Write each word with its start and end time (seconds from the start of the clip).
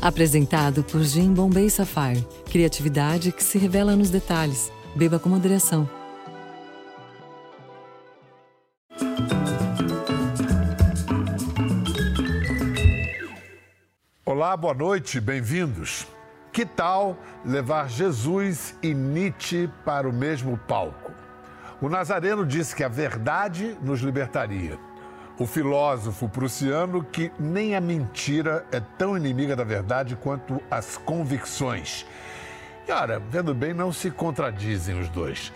Apresentado 0.00 0.84
por 0.84 1.02
Jim 1.02 1.32
Bombay 1.32 1.70
Sapphire. 1.70 2.24
Criatividade 2.50 3.32
que 3.32 3.42
se 3.42 3.58
revela 3.58 3.96
nos 3.96 4.10
detalhes. 4.10 4.70
Beba 4.94 5.18
com 5.18 5.28
moderação. 5.28 5.88
Olá, 14.24 14.56
boa 14.56 14.74
noite, 14.74 15.20
bem-vindos. 15.20 16.06
Que 16.52 16.64
tal 16.64 17.16
levar 17.44 17.88
Jesus 17.88 18.76
e 18.82 18.94
Nietzsche 18.94 19.68
para 19.84 20.08
o 20.08 20.12
mesmo 20.12 20.58
palco? 20.68 21.12
O 21.80 21.88
Nazareno 21.88 22.46
disse 22.46 22.74
que 22.74 22.84
a 22.84 22.88
verdade 22.88 23.76
nos 23.82 24.00
libertaria 24.00 24.78
o 25.38 25.46
filósofo 25.46 26.28
prussiano 26.28 27.04
que 27.04 27.30
nem 27.38 27.74
a 27.74 27.80
mentira 27.80 28.64
é 28.72 28.80
tão 28.80 29.16
inimiga 29.16 29.54
da 29.54 29.64
verdade 29.64 30.16
quanto 30.16 30.60
as 30.70 30.96
convicções. 30.96 32.06
E 32.88 32.92
ora, 32.92 33.18
vendo 33.18 33.54
bem, 33.54 33.74
não 33.74 33.92
se 33.92 34.10
contradizem 34.10 34.98
os 34.98 35.08
dois. 35.08 35.52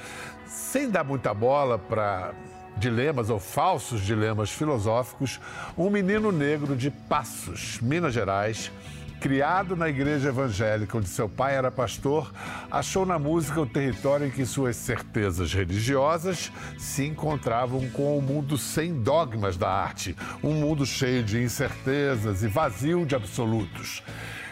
Sem 0.46 0.90
dar 0.90 1.04
muita 1.04 1.32
bola 1.32 1.78
para 1.78 2.32
dilemas 2.76 3.30
ou 3.30 3.38
falsos 3.38 4.00
dilemas 4.00 4.50
filosóficos, 4.50 5.40
um 5.76 5.88
menino 5.88 6.32
negro 6.32 6.76
de 6.76 6.90
Passos, 6.90 7.78
Minas 7.80 8.12
Gerais, 8.12 8.70
Criado 9.20 9.76
na 9.76 9.86
igreja 9.86 10.30
evangélica 10.30 10.96
onde 10.96 11.06
seu 11.06 11.28
pai 11.28 11.54
era 11.54 11.70
pastor, 11.70 12.32
achou 12.70 13.04
na 13.04 13.18
música 13.18 13.60
o 13.60 13.66
território 13.66 14.26
em 14.26 14.30
que 14.30 14.46
suas 14.46 14.76
certezas 14.76 15.52
religiosas 15.52 16.50
se 16.78 17.04
encontravam 17.04 17.86
com 17.90 18.16
o 18.16 18.22
mundo 18.22 18.56
sem 18.56 18.94
dogmas 19.02 19.58
da 19.58 19.68
arte, 19.68 20.16
um 20.42 20.54
mundo 20.54 20.86
cheio 20.86 21.22
de 21.22 21.38
incertezas 21.38 22.42
e 22.42 22.48
vazio 22.48 23.04
de 23.04 23.14
absolutos. 23.14 24.02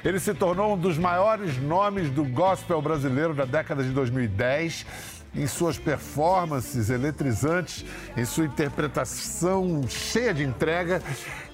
Ele 0.04 0.20
se 0.20 0.34
tornou 0.34 0.74
um 0.74 0.78
dos 0.78 0.98
maiores 0.98 1.56
nomes 1.56 2.10
do 2.10 2.22
gospel 2.24 2.82
brasileiro 2.82 3.32
da 3.32 3.46
década 3.46 3.82
de 3.82 3.88
2010 3.88 4.84
em 5.34 5.46
suas 5.46 5.78
performances 5.78 6.90
eletrizantes, 6.90 7.86
em 8.16 8.24
sua 8.24 8.44
interpretação 8.44 9.82
cheia 9.88 10.34
de 10.34 10.44
entrega 10.44 11.02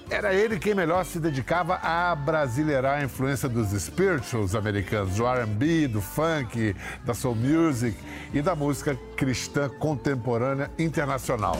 era 0.09 0.33
ele 0.33 0.59
quem 0.59 0.75
melhor 0.75 1.03
se 1.05 1.19
dedicava 1.19 1.75
a 1.75 2.15
brasileirar 2.15 2.99
a 2.99 3.03
influência 3.03 3.49
dos 3.49 3.69
spirituals 3.81 4.55
americanos, 4.55 5.15
do 5.15 5.25
R&B, 5.25 5.87
do 5.87 6.01
funk, 6.01 6.75
da 7.03 7.13
soul 7.13 7.35
music 7.35 7.97
e 8.33 8.41
da 8.41 8.55
música 8.55 8.97
cristã 9.15 9.69
contemporânea 9.69 10.69
internacional. 10.77 11.57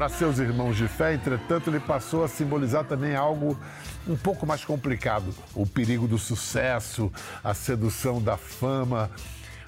Para 0.00 0.08
seus 0.08 0.38
irmãos 0.38 0.78
de 0.78 0.88
fé, 0.88 1.12
entretanto, 1.12 1.68
ele 1.68 1.78
passou 1.78 2.24
a 2.24 2.28
simbolizar 2.28 2.84
também 2.84 3.14
algo 3.14 3.60
um 4.08 4.16
pouco 4.16 4.46
mais 4.46 4.64
complicado: 4.64 5.34
o 5.54 5.66
perigo 5.66 6.08
do 6.08 6.16
sucesso, 6.16 7.12
a 7.44 7.52
sedução 7.52 8.18
da 8.18 8.34
fama, 8.34 9.10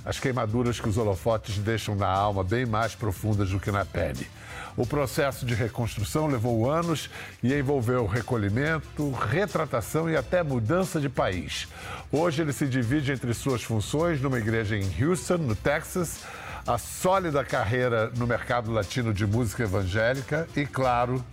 as 0.02 0.18
queimaduras 0.18 0.80
que 0.80 0.88
os 0.88 0.96
holofotes 0.96 1.58
deixam 1.58 1.94
na 1.94 2.08
alma 2.08 2.42
bem 2.42 2.64
mais 2.64 2.94
profundas 2.94 3.50
do 3.50 3.60
que 3.60 3.70
na 3.70 3.84
pele. 3.84 4.26
O 4.74 4.86
processo 4.86 5.44
de 5.44 5.54
reconstrução 5.54 6.26
levou 6.26 6.70
anos 6.70 7.10
e 7.42 7.52
envolveu 7.52 8.06
recolhimento, 8.06 9.10
retratação 9.10 10.08
e 10.08 10.16
até 10.16 10.42
mudança 10.42 10.98
de 10.98 11.10
país. 11.10 11.68
Hoje 12.10 12.40
ele 12.40 12.54
se 12.54 12.66
divide 12.66 13.12
entre 13.12 13.34
suas 13.34 13.62
funções 13.62 14.18
numa 14.22 14.38
igreja 14.38 14.78
em 14.78 15.04
Houston, 15.04 15.36
no 15.36 15.54
Texas, 15.54 16.20
a 16.66 16.78
sólida 16.78 17.44
carreira 17.44 18.10
no 18.16 18.26
mercado 18.26 18.70
latino 18.70 19.12
de 19.12 19.26
música 19.26 19.64
evangélica 19.64 20.48
e, 20.56 20.64
claro, 20.64 21.24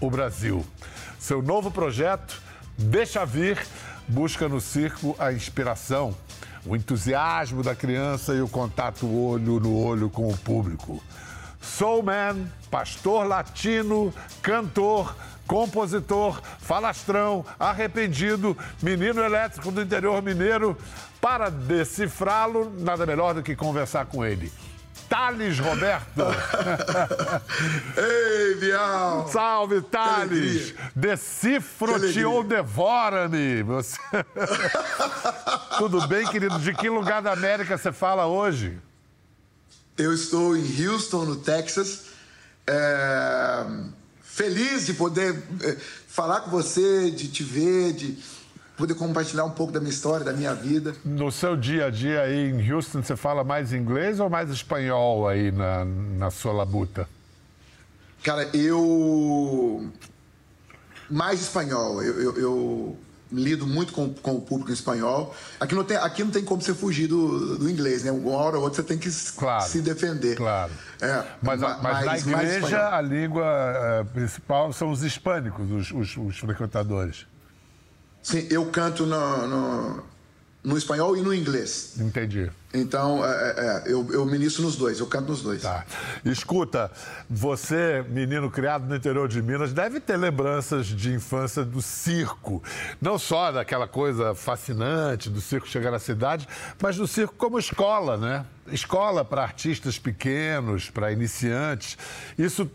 o 0.00 0.10
Brasil. 0.10 0.64
Seu 1.18 1.40
novo 1.40 1.70
projeto, 1.70 2.42
Deixa 2.78 3.24
Vir, 3.24 3.58
busca 4.06 4.48
no 4.48 4.60
circo 4.60 5.16
a 5.18 5.32
inspiração, 5.32 6.14
o 6.64 6.76
entusiasmo 6.76 7.62
da 7.62 7.74
criança 7.74 8.34
e 8.34 8.42
o 8.42 8.48
contato 8.48 9.06
olho 9.06 9.58
no 9.58 9.74
olho 9.82 10.10
com 10.10 10.28
o 10.28 10.36
público. 10.36 11.02
Soulman, 11.58 12.46
pastor 12.70 13.26
latino, 13.26 14.12
cantor, 14.42 15.16
compositor, 15.46 16.40
falastrão, 16.58 17.46
arrependido, 17.58 18.56
menino 18.82 19.22
elétrico 19.22 19.72
do 19.72 19.80
interior 19.80 20.22
mineiro. 20.22 20.76
Para 21.20 21.48
decifrá-lo, 21.48 22.70
nada 22.78 23.06
melhor 23.06 23.34
do 23.34 23.42
que 23.42 23.56
conversar 23.56 24.06
com 24.06 24.24
ele. 24.24 24.52
Thales 25.08 25.58
Roberto. 25.58 26.22
Ei, 27.96 28.54
Bial! 28.56 29.28
Salve, 29.28 29.80
Thales! 29.82 30.74
Decifro-te 30.94 32.24
ou 32.24 32.42
devora-me! 32.42 33.62
Você... 33.62 33.98
Tudo 35.78 36.06
bem, 36.08 36.26
querido? 36.26 36.58
De 36.58 36.74
que 36.74 36.88
lugar 36.88 37.22
da 37.22 37.32
América 37.32 37.78
você 37.78 37.92
fala 37.92 38.26
hoje? 38.26 38.78
Eu 39.96 40.12
estou 40.12 40.56
em 40.56 40.86
Houston, 40.86 41.24
no 41.24 41.36
Texas. 41.36 42.06
É... 42.66 43.64
Feliz 44.22 44.84
de 44.84 44.92
poder 44.92 45.42
é, 45.62 45.76
falar 46.08 46.40
com 46.40 46.50
você, 46.50 47.10
de 47.10 47.28
te 47.28 47.42
ver, 47.42 47.94
de 47.94 48.18
poder 48.76 48.94
compartilhar 48.94 49.44
um 49.44 49.50
pouco 49.50 49.72
da 49.72 49.80
minha 49.80 49.90
história, 49.90 50.24
da 50.24 50.32
minha 50.32 50.54
vida. 50.54 50.94
No 51.04 51.32
seu 51.32 51.56
dia 51.56 51.86
a 51.86 51.90
dia 51.90 52.22
aí 52.22 52.50
em 52.50 52.72
Houston, 52.72 53.02
você 53.02 53.16
fala 53.16 53.42
mais 53.42 53.72
inglês 53.72 54.20
ou 54.20 54.28
mais 54.28 54.50
espanhol 54.50 55.26
aí 55.28 55.50
na, 55.50 55.84
na 55.84 56.30
sua 56.30 56.52
labuta? 56.52 57.08
Cara, 58.22 58.48
eu. 58.54 59.88
Mais 61.08 61.40
espanhol. 61.40 62.02
Eu, 62.02 62.20
eu, 62.20 62.38
eu 62.38 62.96
lido 63.30 63.66
muito 63.66 63.92
com, 63.92 64.12
com, 64.12 64.36
o 64.36 64.40
público 64.40 64.72
espanhol. 64.72 65.34
Aqui 65.58 65.74
não 65.74 65.84
tem, 65.84 65.96
aqui 65.96 66.24
não 66.24 66.30
tem 66.30 66.44
como 66.44 66.60
você 66.60 66.74
fugir 66.74 67.06
do, 67.06 67.58
do 67.58 67.70
inglês, 67.70 68.04
né? 68.04 68.10
Uma 68.10 68.32
hora 68.32 68.56
ou 68.56 68.64
outra 68.64 68.82
você 68.82 68.88
tem 68.88 68.98
que 68.98 69.10
claro, 69.36 69.64
se 69.64 69.80
defender. 69.80 70.36
Claro. 70.36 70.72
É, 71.00 71.24
mas, 71.42 71.60
mas 71.60 71.82
mais, 71.82 72.26
na 72.26 72.42
igreja, 72.42 72.96
a 72.96 73.00
língua 73.00 73.44
uh, 74.02 74.04
principal 74.06 74.72
são 74.72 74.90
os 74.90 75.02
hispânicos, 75.02 75.70
os, 75.70 75.90
os, 75.92 76.16
os 76.16 76.38
frequentadores. 76.38 77.26
Sim, 78.26 78.44
eu 78.50 78.66
canto 78.66 79.06
no, 79.06 79.46
no, 79.46 80.02
no, 80.64 80.76
espanhol 80.76 81.16
e 81.16 81.22
no 81.22 81.32
inglês. 81.32 81.94
Entendi. 81.96 82.50
Então, 82.74 83.24
é, 83.24 83.28
é, 83.28 83.60
é, 83.60 83.92
eu, 83.92 84.04
eu 84.10 84.26
ministro 84.26 84.64
nos 84.64 84.74
dois, 84.74 84.98
eu 84.98 85.06
canto 85.06 85.28
nos 85.28 85.42
dois. 85.42 85.62
Tá. 85.62 85.86
Escuta, 86.24 86.90
você, 87.30 88.04
menino 88.08 88.50
criado 88.50 88.84
no 88.84 88.96
interior 88.96 89.28
de 89.28 89.40
Minas, 89.40 89.72
deve 89.72 90.00
ter 90.00 90.16
lembranças 90.16 90.88
de 90.88 91.12
infância 91.12 91.64
do 91.64 91.80
circo. 91.80 92.60
Não 93.00 93.16
só 93.16 93.52
daquela 93.52 93.86
coisa 93.86 94.34
fascinante 94.34 95.30
do 95.30 95.40
circo 95.40 95.68
chegar 95.68 95.92
na 95.92 96.00
cidade, 96.00 96.48
mas 96.82 96.96
do 96.96 97.06
circo 97.06 97.34
como 97.38 97.60
escola, 97.60 98.16
né? 98.16 98.44
Escola 98.72 99.24
para 99.24 99.42
artistas 99.42 100.00
pequenos, 100.00 100.90
para 100.90 101.12
iniciantes. 101.12 101.96
Isso 102.36 102.68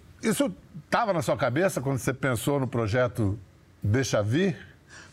estava 0.85 1.11
na 1.11 1.21
sua 1.21 1.35
cabeça 1.35 1.81
quando 1.81 1.97
você 1.97 2.13
pensou 2.13 2.57
no 2.57 2.69
projeto 2.69 3.37
Deixa 3.83 4.21
Vir? 4.21 4.70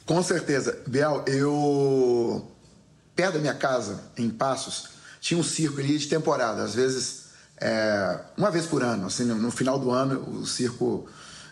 Com 0.09 0.23
certeza. 0.23 0.79
Biel, 0.87 1.23
eu. 1.27 2.51
Perto 3.15 3.35
da 3.35 3.41
minha 3.41 3.55
casa, 3.55 4.05
em 4.17 4.31
Passos, 4.31 4.89
tinha 5.21 5.39
um 5.39 5.43
circo 5.43 5.81
ali 5.81 5.99
de 5.99 6.09
temporada. 6.09 6.63
Às 6.63 6.75
vezes, 6.75 7.25
é... 7.61 8.19
uma 8.35 8.51
vez 8.51 8.65
por 8.65 8.83
ano, 8.83 9.09
assim, 9.09 9.25
no 9.25 9.51
final 9.51 9.79
do 9.79 9.91
ano, 9.91 10.41
o 10.41 10.47
circo. 10.47 11.07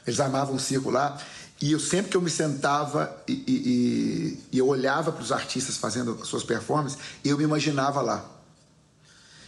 Eles 0.06 0.18
armavam 0.20 0.54
um 0.54 0.58
circo 0.58 0.88
lá. 0.88 1.18
E 1.60 1.72
eu 1.72 1.78
sempre 1.78 2.10
que 2.10 2.16
eu 2.16 2.22
me 2.22 2.30
sentava 2.30 3.14
e, 3.28 3.32
e, 3.46 4.40
e 4.52 4.58
eu 4.58 4.66
olhava 4.66 5.12
para 5.12 5.22
os 5.22 5.32
artistas 5.32 5.76
fazendo 5.76 6.24
suas 6.24 6.42
performances, 6.42 6.98
eu 7.22 7.36
me 7.36 7.44
imaginava 7.44 8.00
lá. 8.00 8.24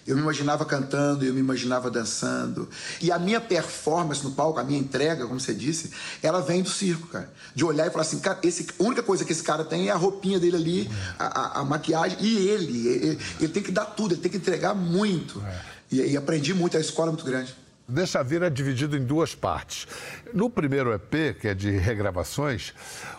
Eu 0.09 0.17
me 0.17 0.23
imaginava 0.23 0.65
cantando, 0.65 1.23
eu 1.23 1.35
me 1.35 1.41
imaginava 1.41 1.91
dançando. 1.91 2.67
E 2.99 3.13
a 3.13 3.19
minha 3.19 3.43
performance 3.43 4.25
no 4.25 4.31
palco, 4.31 4.59
a 4.59 4.65
minha 4.65 4.79
entrega, 4.79 5.27
como 5.27 5.39
você 5.39 5.53
disse, 5.53 5.93
ela 6.23 6.41
vem 6.41 6.63
do 6.63 6.71
circo, 6.71 7.09
cara. 7.09 7.31
De 7.55 7.63
olhar 7.63 7.87
e 7.87 7.91
falar 7.91 8.03
assim, 8.03 8.19
cara, 8.19 8.39
esse, 8.43 8.67
a 8.81 8.83
única 8.83 9.03
coisa 9.03 9.23
que 9.23 9.33
esse 9.33 9.43
cara 9.43 9.65
tem 9.65 9.89
é 9.89 9.93
a 9.93 9.97
roupinha 9.97 10.41
dele 10.41 10.57
ali, 10.57 10.91
a, 11.19 11.59
a, 11.59 11.61
a 11.61 11.65
maquiagem, 11.65 12.17
e 12.23 12.49
ele, 12.49 12.89
ele, 12.89 13.19
ele. 13.39 13.49
tem 13.49 13.63
que 13.63 13.71
dar 13.71 13.85
tudo, 13.85 14.15
ele 14.15 14.23
tem 14.23 14.31
que 14.31 14.39
entregar 14.39 14.75
muito. 14.75 15.43
É. 15.47 15.61
E, 15.93 16.01
e 16.13 16.17
aprendi 16.17 16.55
muito, 16.55 16.79
a 16.79 16.81
escola 16.81 17.09
é 17.09 17.13
muito 17.13 17.27
grande. 17.27 17.55
Deixa 17.87 18.23
Vir 18.23 18.43
é 18.43 18.49
dividido 18.49 18.97
em 18.97 19.05
duas 19.05 19.35
partes. 19.35 19.87
No 20.33 20.49
primeiro 20.49 20.93
EP, 20.95 21.39
que 21.39 21.49
é 21.49 21.55
de 21.55 21.71
regravações, 21.71 22.73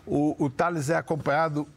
o, 0.07 0.43
o 0.43 0.49
Thales 0.49 0.89
é 0.89 0.95
acompanhado 0.95 1.67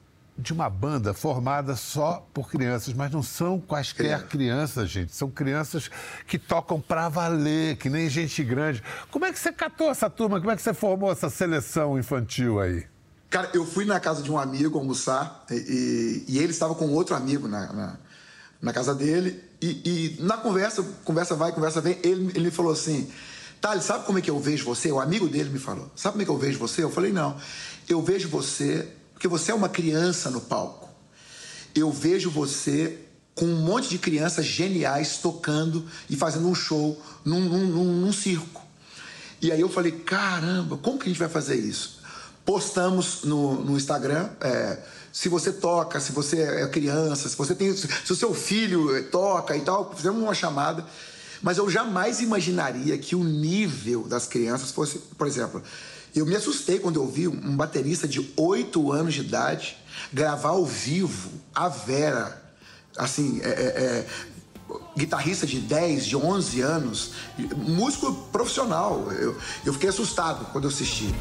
de 0.42 0.52
uma 0.52 0.68
banda 0.68 1.14
formada 1.14 1.76
só 1.76 2.26
por 2.34 2.50
crianças, 2.50 2.92
mas 2.92 3.10
não 3.12 3.22
são 3.22 3.60
quaisquer 3.60 4.20
é. 4.20 4.22
crianças, 4.22 4.90
gente. 4.90 5.14
São 5.14 5.30
crianças 5.30 5.90
que 6.26 6.38
tocam 6.38 6.80
pra 6.80 7.08
valer, 7.08 7.76
que 7.76 7.88
nem 7.88 8.08
gente 8.08 8.42
grande. 8.42 8.82
Como 9.10 9.24
é 9.24 9.32
que 9.32 9.38
você 9.38 9.52
catou 9.52 9.90
essa 9.90 10.10
turma? 10.10 10.40
Como 10.40 10.50
é 10.50 10.56
que 10.56 10.62
você 10.62 10.74
formou 10.74 11.12
essa 11.12 11.30
seleção 11.30 11.98
infantil 11.98 12.60
aí? 12.60 12.84
Cara, 13.30 13.48
eu 13.54 13.64
fui 13.64 13.86
na 13.86 13.98
casa 13.98 14.22
de 14.22 14.30
um 14.30 14.38
amigo 14.38 14.78
almoçar 14.78 15.46
e, 15.50 15.54
e, 16.28 16.34
e 16.34 16.38
ele 16.38 16.50
estava 16.50 16.74
com 16.74 16.90
outro 16.90 17.14
amigo 17.14 17.48
na, 17.48 17.72
na, 17.72 17.98
na 18.60 18.72
casa 18.72 18.94
dele. 18.94 19.42
E, 19.62 20.16
e, 20.18 20.22
na 20.22 20.36
conversa, 20.36 20.84
conversa 21.04 21.34
vai, 21.34 21.52
conversa 21.52 21.80
vem, 21.80 21.98
ele, 22.02 22.30
ele 22.34 22.50
falou 22.50 22.72
assim: 22.72 23.10
Thales, 23.60 23.84
sabe 23.84 24.04
como 24.04 24.18
é 24.18 24.20
que 24.20 24.30
eu 24.30 24.38
vejo 24.38 24.64
você? 24.64 24.90
O 24.90 25.00
amigo 25.00 25.28
dele 25.28 25.48
me 25.48 25.58
falou: 25.58 25.90
Sabe 25.96 26.12
como 26.12 26.22
é 26.22 26.24
que 26.24 26.30
eu 26.30 26.36
vejo 26.36 26.58
você? 26.58 26.82
Eu 26.82 26.90
falei: 26.90 27.12
Não, 27.12 27.36
eu 27.88 28.02
vejo 28.02 28.28
você 28.28 28.88
porque 29.22 29.28
você 29.28 29.52
é 29.52 29.54
uma 29.54 29.68
criança 29.68 30.30
no 30.30 30.40
palco. 30.40 30.88
Eu 31.76 31.92
vejo 31.92 32.28
você 32.28 32.98
com 33.36 33.44
um 33.44 33.62
monte 33.62 33.88
de 33.88 33.96
crianças 33.96 34.44
geniais 34.44 35.18
tocando 35.18 35.86
e 36.10 36.16
fazendo 36.16 36.48
um 36.48 36.54
show 36.56 37.00
num, 37.24 37.38
num, 37.38 37.84
num 38.00 38.12
circo. 38.12 38.60
E 39.40 39.52
aí 39.52 39.60
eu 39.60 39.68
falei: 39.68 39.92
Caramba, 39.92 40.76
como 40.76 40.98
que 40.98 41.04
a 41.04 41.08
gente 41.08 41.20
vai 41.20 41.28
fazer 41.28 41.54
isso? 41.54 42.02
postamos 42.44 43.22
no, 43.22 43.64
no 43.64 43.76
Instagram. 43.76 44.28
É, 44.40 44.80
se 45.12 45.28
você 45.28 45.52
toca, 45.52 46.00
se 46.00 46.10
você 46.10 46.42
é 46.42 46.66
criança, 46.66 47.28
se 47.28 47.36
você 47.36 47.54
tem. 47.54 47.72
Se 47.76 48.12
o 48.12 48.16
seu 48.16 48.34
filho 48.34 49.08
toca 49.08 49.56
e 49.56 49.60
tal, 49.60 49.94
fizemos 49.94 50.20
uma 50.20 50.34
chamada. 50.34 50.84
Mas 51.40 51.58
eu 51.58 51.70
jamais 51.70 52.20
imaginaria 52.20 52.98
que 52.98 53.14
o 53.14 53.22
nível 53.22 54.02
das 54.02 54.26
crianças 54.26 54.72
fosse, 54.72 54.98
por 54.98 55.28
exemplo, 55.28 55.62
eu 56.14 56.26
me 56.26 56.36
assustei 56.36 56.78
quando 56.78 57.00
eu 57.00 57.06
vi 57.06 57.26
um 57.26 57.56
baterista 57.56 58.06
de 58.06 58.32
8 58.36 58.92
anos 58.92 59.14
de 59.14 59.20
idade 59.20 59.76
gravar 60.12 60.50
ao 60.50 60.64
vivo 60.64 61.30
a 61.54 61.68
Vera, 61.68 62.42
assim, 62.96 63.40
é, 63.42 63.48
é, 63.48 63.50
é 63.50 64.06
guitarrista 64.96 65.46
de 65.46 65.58
10, 65.58 66.06
de 66.06 66.16
11 66.16 66.60
anos, 66.60 67.12
músico 67.56 68.12
profissional. 68.30 69.10
Eu, 69.12 69.36
eu 69.64 69.72
fiquei 69.72 69.88
assustado 69.88 70.46
quando 70.52 70.64
eu 70.64 70.70
assisti. 70.70 71.14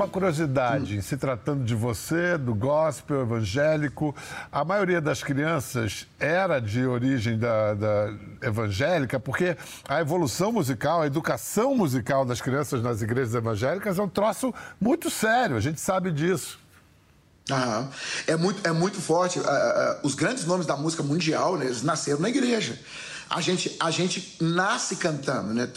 Uma 0.00 0.08
curiosidade, 0.08 0.96
em 0.96 1.02
se 1.02 1.14
tratando 1.18 1.62
de 1.62 1.74
você, 1.74 2.38
do 2.38 2.54
gospel 2.54 3.20
evangélico, 3.20 4.16
a 4.50 4.64
maioria 4.64 4.98
das 4.98 5.22
crianças 5.22 6.06
era 6.18 6.58
de 6.58 6.86
origem 6.86 7.38
da, 7.38 7.74
da 7.74 8.14
evangélica, 8.40 9.20
porque 9.20 9.54
a 9.86 10.00
evolução 10.00 10.52
musical, 10.52 11.02
a 11.02 11.06
educação 11.06 11.76
musical 11.76 12.24
das 12.24 12.40
crianças 12.40 12.82
nas 12.82 13.02
igrejas 13.02 13.34
evangélicas 13.34 13.98
é 13.98 14.02
um 14.02 14.08
troço 14.08 14.54
muito 14.80 15.10
sério, 15.10 15.56
a 15.56 15.60
gente 15.60 15.78
sabe 15.78 16.10
disso. 16.10 16.58
Aham. 17.50 17.90
É, 18.26 18.36
muito, 18.36 18.66
é 18.66 18.72
muito 18.72 18.98
forte. 19.02 19.38
Os 20.02 20.14
grandes 20.14 20.46
nomes 20.46 20.64
da 20.64 20.76
música 20.76 21.02
mundial, 21.02 21.58
né, 21.58 21.66
eles 21.66 21.82
nasceram 21.82 22.20
na 22.20 22.30
igreja 22.30 22.78
a 23.30 23.40
gente, 23.40 23.76
a 23.78 23.92
gente 23.92 24.36
nasce 24.40 24.96
cantando, 24.96 25.54
né? 25.54 25.70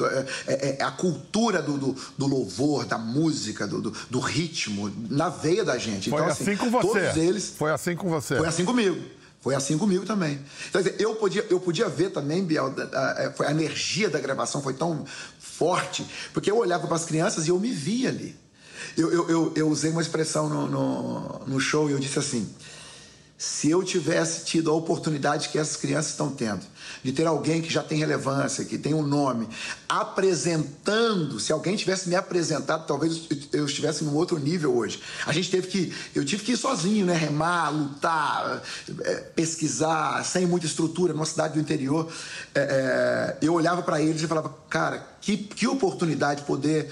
É, 0.47 0.53
é, 0.53 0.77
é 0.79 0.83
a 0.83 0.89
cultura 0.89 1.61
do, 1.61 1.77
do, 1.77 1.95
do, 2.17 2.25
louvor, 2.25 2.83
da 2.83 2.97
música, 2.97 3.67
do, 3.67 3.79
do, 3.79 3.93
do, 4.09 4.19
ritmo, 4.19 4.91
na 5.07 5.29
veia 5.29 5.63
da 5.63 5.77
gente. 5.77 6.09
Foi 6.09 6.19
então, 6.19 6.31
assim, 6.31 6.43
assim 6.43 6.57
com 6.57 6.71
você. 6.71 6.87
Todos 6.87 7.17
eles. 7.17 7.53
Foi 7.55 7.71
assim 7.71 7.95
com 7.95 8.09
você. 8.09 8.37
Foi 8.37 8.47
assim 8.47 8.65
comigo. 8.65 8.99
Foi 9.39 9.53
assim 9.53 9.77
comigo 9.77 10.03
também. 10.03 10.39
Então, 10.69 10.81
eu 10.97 11.13
podia, 11.15 11.45
eu 11.47 11.59
podia 11.59 11.87
ver 11.87 12.09
também, 12.09 12.43
Biel, 12.43 12.73
a, 12.91 13.43
a, 13.43 13.47
a 13.49 13.51
energia 13.51 14.09
da 14.09 14.19
gravação 14.19 14.61
foi 14.61 14.73
tão 14.73 15.05
forte, 15.37 16.03
porque 16.33 16.49
eu 16.49 16.57
olhava 16.57 16.87
para 16.87 16.95
as 16.95 17.05
crianças 17.05 17.45
e 17.45 17.49
eu 17.49 17.59
me 17.59 17.69
via 17.69 18.09
ali. 18.09 18.35
Eu, 18.97 19.11
eu, 19.11 19.29
eu, 19.29 19.53
eu 19.55 19.69
usei 19.69 19.91
uma 19.91 20.01
expressão 20.01 20.49
no, 20.49 20.67
no, 20.67 21.41
no 21.45 21.59
show 21.59 21.87
e 21.87 21.93
eu 21.93 21.99
disse 21.99 22.17
assim: 22.17 22.49
se 23.37 23.69
eu 23.69 23.83
tivesse 23.83 24.45
tido 24.45 24.71
a 24.71 24.73
oportunidade 24.73 25.49
que 25.49 25.59
essas 25.59 25.75
crianças 25.75 26.11
estão 26.11 26.29
tendo, 26.29 26.61
de 27.03 27.11
ter 27.11 27.27
alguém 27.27 27.61
que 27.61 27.71
já 27.71 27.83
tem 27.83 27.97
relevância, 27.97 28.65
que 28.65 28.77
tem 28.77 28.93
um 28.93 29.01
nome, 29.01 29.47
apresentando, 29.87 31.39
se 31.39 31.51
alguém 31.51 31.75
tivesse 31.75 32.09
me 32.09 32.15
apresentado, 32.15 32.85
talvez 32.85 33.27
eu 33.51 33.65
estivesse 33.65 34.03
num 34.03 34.15
outro 34.15 34.39
nível 34.39 34.75
hoje. 34.75 35.01
A 35.25 35.31
gente 35.31 35.49
teve 35.51 35.67
que, 35.67 35.93
eu 36.15 36.23
tive 36.23 36.43
que 36.43 36.53
ir 36.53 36.57
sozinho, 36.57 37.05
né? 37.05 37.13
Remar, 37.13 37.69
lutar, 37.69 38.61
é, 39.01 39.15
pesquisar, 39.35 40.23
sem 40.23 40.45
muita 40.45 40.65
estrutura, 40.65 41.13
numa 41.13 41.25
cidade 41.25 41.55
do 41.55 41.59
interior. 41.59 42.11
É, 42.55 43.37
é, 43.41 43.45
eu 43.45 43.53
olhava 43.53 43.81
para 43.81 44.01
eles 44.01 44.21
e 44.21 44.27
falava, 44.27 44.55
cara, 44.69 45.05
que, 45.21 45.37
que 45.37 45.67
oportunidade 45.67 46.43
poder 46.43 46.91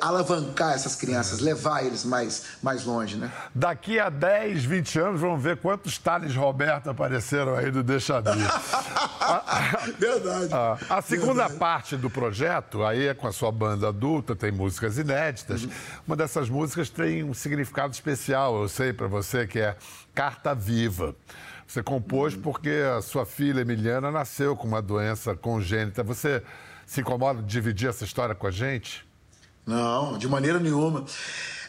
alavancar 0.00 0.74
essas 0.74 0.94
crianças, 0.94 1.40
levar 1.40 1.84
eles 1.84 2.04
mais, 2.04 2.44
mais 2.62 2.84
longe, 2.84 3.16
né? 3.16 3.30
Daqui 3.54 3.98
a 3.98 4.08
10, 4.08 4.64
20 4.64 4.98
anos, 4.98 5.20
vamos 5.20 5.42
ver 5.42 5.56
quantos 5.56 5.98
Thales 5.98 6.34
Roberto 6.34 6.90
apareceram 6.90 7.54
aí 7.54 7.70
do 7.70 7.82
Deixa 7.82 8.22
Verdade. 9.98 10.52
A, 10.52 10.98
a 10.98 11.02
segunda 11.02 11.34
Verdade. 11.34 11.58
parte 11.58 11.96
do 11.96 12.10
projeto, 12.10 12.84
aí 12.84 13.08
é 13.08 13.14
com 13.14 13.26
a 13.26 13.32
sua 13.32 13.52
banda 13.52 13.88
adulta, 13.88 14.34
tem 14.34 14.50
músicas 14.52 14.98
inéditas. 14.98 15.64
Uhum. 15.64 15.70
Uma 16.06 16.16
dessas 16.16 16.48
músicas 16.48 16.90
tem 16.90 17.22
um 17.22 17.34
significado 17.34 17.92
especial, 17.92 18.62
eu 18.62 18.68
sei 18.68 18.92
para 18.92 19.06
você, 19.06 19.46
que 19.46 19.60
é 19.60 19.76
Carta 20.14 20.54
Viva. 20.54 21.14
Você 21.66 21.82
compôs 21.82 22.34
uhum. 22.34 22.42
porque 22.42 22.82
a 22.96 23.00
sua 23.00 23.24
filha 23.24 23.60
Emiliana 23.60 24.10
nasceu 24.10 24.56
com 24.56 24.66
uma 24.66 24.82
doença 24.82 25.34
congênita. 25.34 26.02
Você 26.02 26.42
se 26.86 27.00
incomoda 27.00 27.40
de 27.40 27.48
dividir 27.48 27.88
essa 27.88 28.04
história 28.04 28.34
com 28.34 28.46
a 28.46 28.50
gente? 28.50 29.06
Não, 29.66 30.18
de 30.18 30.28
maneira 30.28 30.58
nenhuma. 30.58 31.04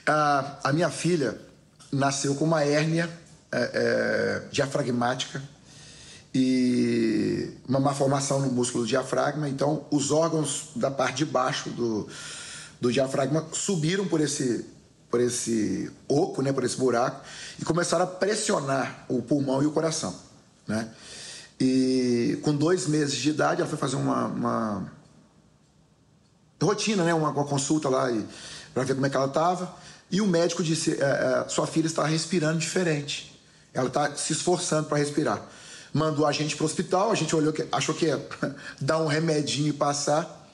A, 0.05 0.57
a 0.65 0.73
minha 0.73 0.89
filha 0.89 1.39
nasceu 1.91 2.35
com 2.35 2.45
uma 2.45 2.63
hérnia 2.63 3.09
é, 3.51 3.71
é, 3.73 4.47
diafragmática 4.51 5.41
e 6.33 7.51
uma 7.67 7.79
malformação 7.79 8.39
no 8.39 8.51
músculo 8.51 8.83
do 8.83 8.87
diafragma. 8.87 9.47
Então, 9.47 9.85
os 9.91 10.11
órgãos 10.11 10.69
da 10.75 10.89
parte 10.89 11.17
de 11.17 11.25
baixo 11.25 11.69
do, 11.69 12.07
do 12.81 12.91
diafragma 12.91 13.45
subiram 13.51 14.07
por 14.07 14.19
esse, 14.19 14.65
por 15.11 15.21
esse 15.21 15.91
oco, 16.07 16.41
né, 16.41 16.51
por 16.51 16.63
esse 16.63 16.77
buraco, 16.77 17.23
e 17.59 17.63
começaram 17.63 18.05
a 18.05 18.07
pressionar 18.07 19.05
o 19.07 19.21
pulmão 19.21 19.61
e 19.61 19.67
o 19.67 19.71
coração. 19.71 20.15
Né? 20.67 20.89
E 21.59 22.39
com 22.41 22.55
dois 22.55 22.87
meses 22.87 23.15
de 23.15 23.29
idade, 23.29 23.61
ela 23.61 23.69
foi 23.69 23.77
fazer 23.77 23.95
uma, 23.95 24.25
uma 24.25 24.91
rotina, 26.61 27.03
né, 27.03 27.13
uma, 27.13 27.29
uma 27.29 27.45
consulta 27.45 27.89
lá 27.89 28.07
para 28.73 28.83
ver 28.83 28.95
como 28.95 29.05
é 29.05 29.09
que 29.09 29.15
ela 29.15 29.27
estava. 29.27 29.75
E 30.09 30.19
o 30.19 30.25
médico 30.25 30.63
disse: 30.63 30.97
é, 30.99 31.45
é, 31.45 31.45
sua 31.47 31.67
filha 31.67 31.85
está 31.85 32.05
respirando 32.05 32.57
diferente. 32.57 33.39
Ela 33.71 33.87
está 33.87 34.15
se 34.15 34.33
esforçando 34.33 34.87
para 34.87 34.97
respirar 34.97 35.43
mandou 35.93 36.25
a 36.25 36.31
gente 36.31 36.55
para 36.55 36.63
o 36.63 36.65
hospital, 36.65 37.11
a 37.11 37.15
gente 37.15 37.35
olhou, 37.35 37.53
achou 37.71 37.93
que 37.93 38.07
ia 38.07 38.27
dar 38.81 38.99
um 38.99 39.07
remedinho 39.07 39.69
e 39.69 39.73
passar. 39.73 40.49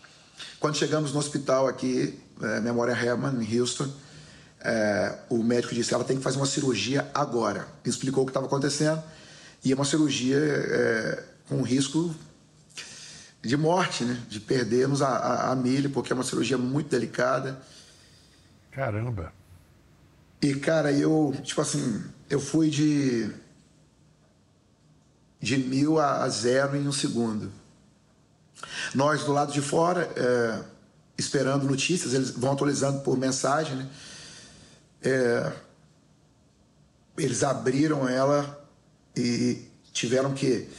Quando 0.59 0.75
chegamos 0.75 1.13
no 1.13 1.19
hospital 1.19 1.67
aqui, 1.67 2.19
é, 2.41 2.59
Memória 2.59 2.91
Herman, 2.91 3.41
em 3.41 3.59
Houston, 3.59 3.89
é, 4.61 5.17
o 5.29 5.41
médico 5.41 5.73
disse 5.73 5.89
que 5.89 5.95
ela 5.95 6.03
tem 6.03 6.17
que 6.17 6.23
fazer 6.23 6.37
uma 6.37 6.45
cirurgia 6.45 7.09
agora. 7.13 7.67
Explicou 7.85 8.23
o 8.23 8.25
que 8.25 8.31
estava 8.31 8.45
acontecendo 8.45 9.01
e 9.63 9.71
é 9.71 9.75
uma 9.75 9.85
cirurgia 9.85 10.37
é, 10.37 11.23
com 11.47 11.61
risco 11.61 12.13
de 13.41 13.55
morte, 13.55 14.03
né? 14.03 14.21
De 14.27 14.39
perdermos 14.39 15.01
a, 15.01 15.07
a, 15.07 15.51
a 15.51 15.55
milha, 15.55 15.89
porque 15.89 16.11
é 16.11 16.15
uma 16.15 16.23
cirurgia 16.23 16.57
muito 16.57 16.89
delicada. 16.89 17.61
Caramba! 18.71 19.33
E, 20.41 20.53
cara, 20.55 20.91
eu, 20.91 21.33
tipo 21.43 21.61
assim, 21.61 22.01
eu 22.29 22.39
fui 22.39 22.69
de 22.69 23.29
de 25.39 25.57
mil 25.57 25.99
a 25.99 26.27
zero 26.29 26.75
em 26.75 26.87
um 26.87 26.91
segundo. 26.91 27.51
Nós, 28.93 29.23
do 29.23 29.31
lado 29.31 29.53
de 29.53 29.61
fora, 29.61 30.09
é, 30.15 30.63
esperando 31.17 31.65
notícias, 31.65 32.13
eles 32.13 32.31
vão 32.31 32.51
atualizando 32.51 33.01
por 33.01 33.17
mensagem, 33.17 33.75
né? 33.75 33.89
É, 35.01 35.53
eles 37.17 37.43
abriram 37.43 38.07
ela 38.07 38.67
e 39.15 39.65
tiveram 39.93 40.33
que 40.33 40.69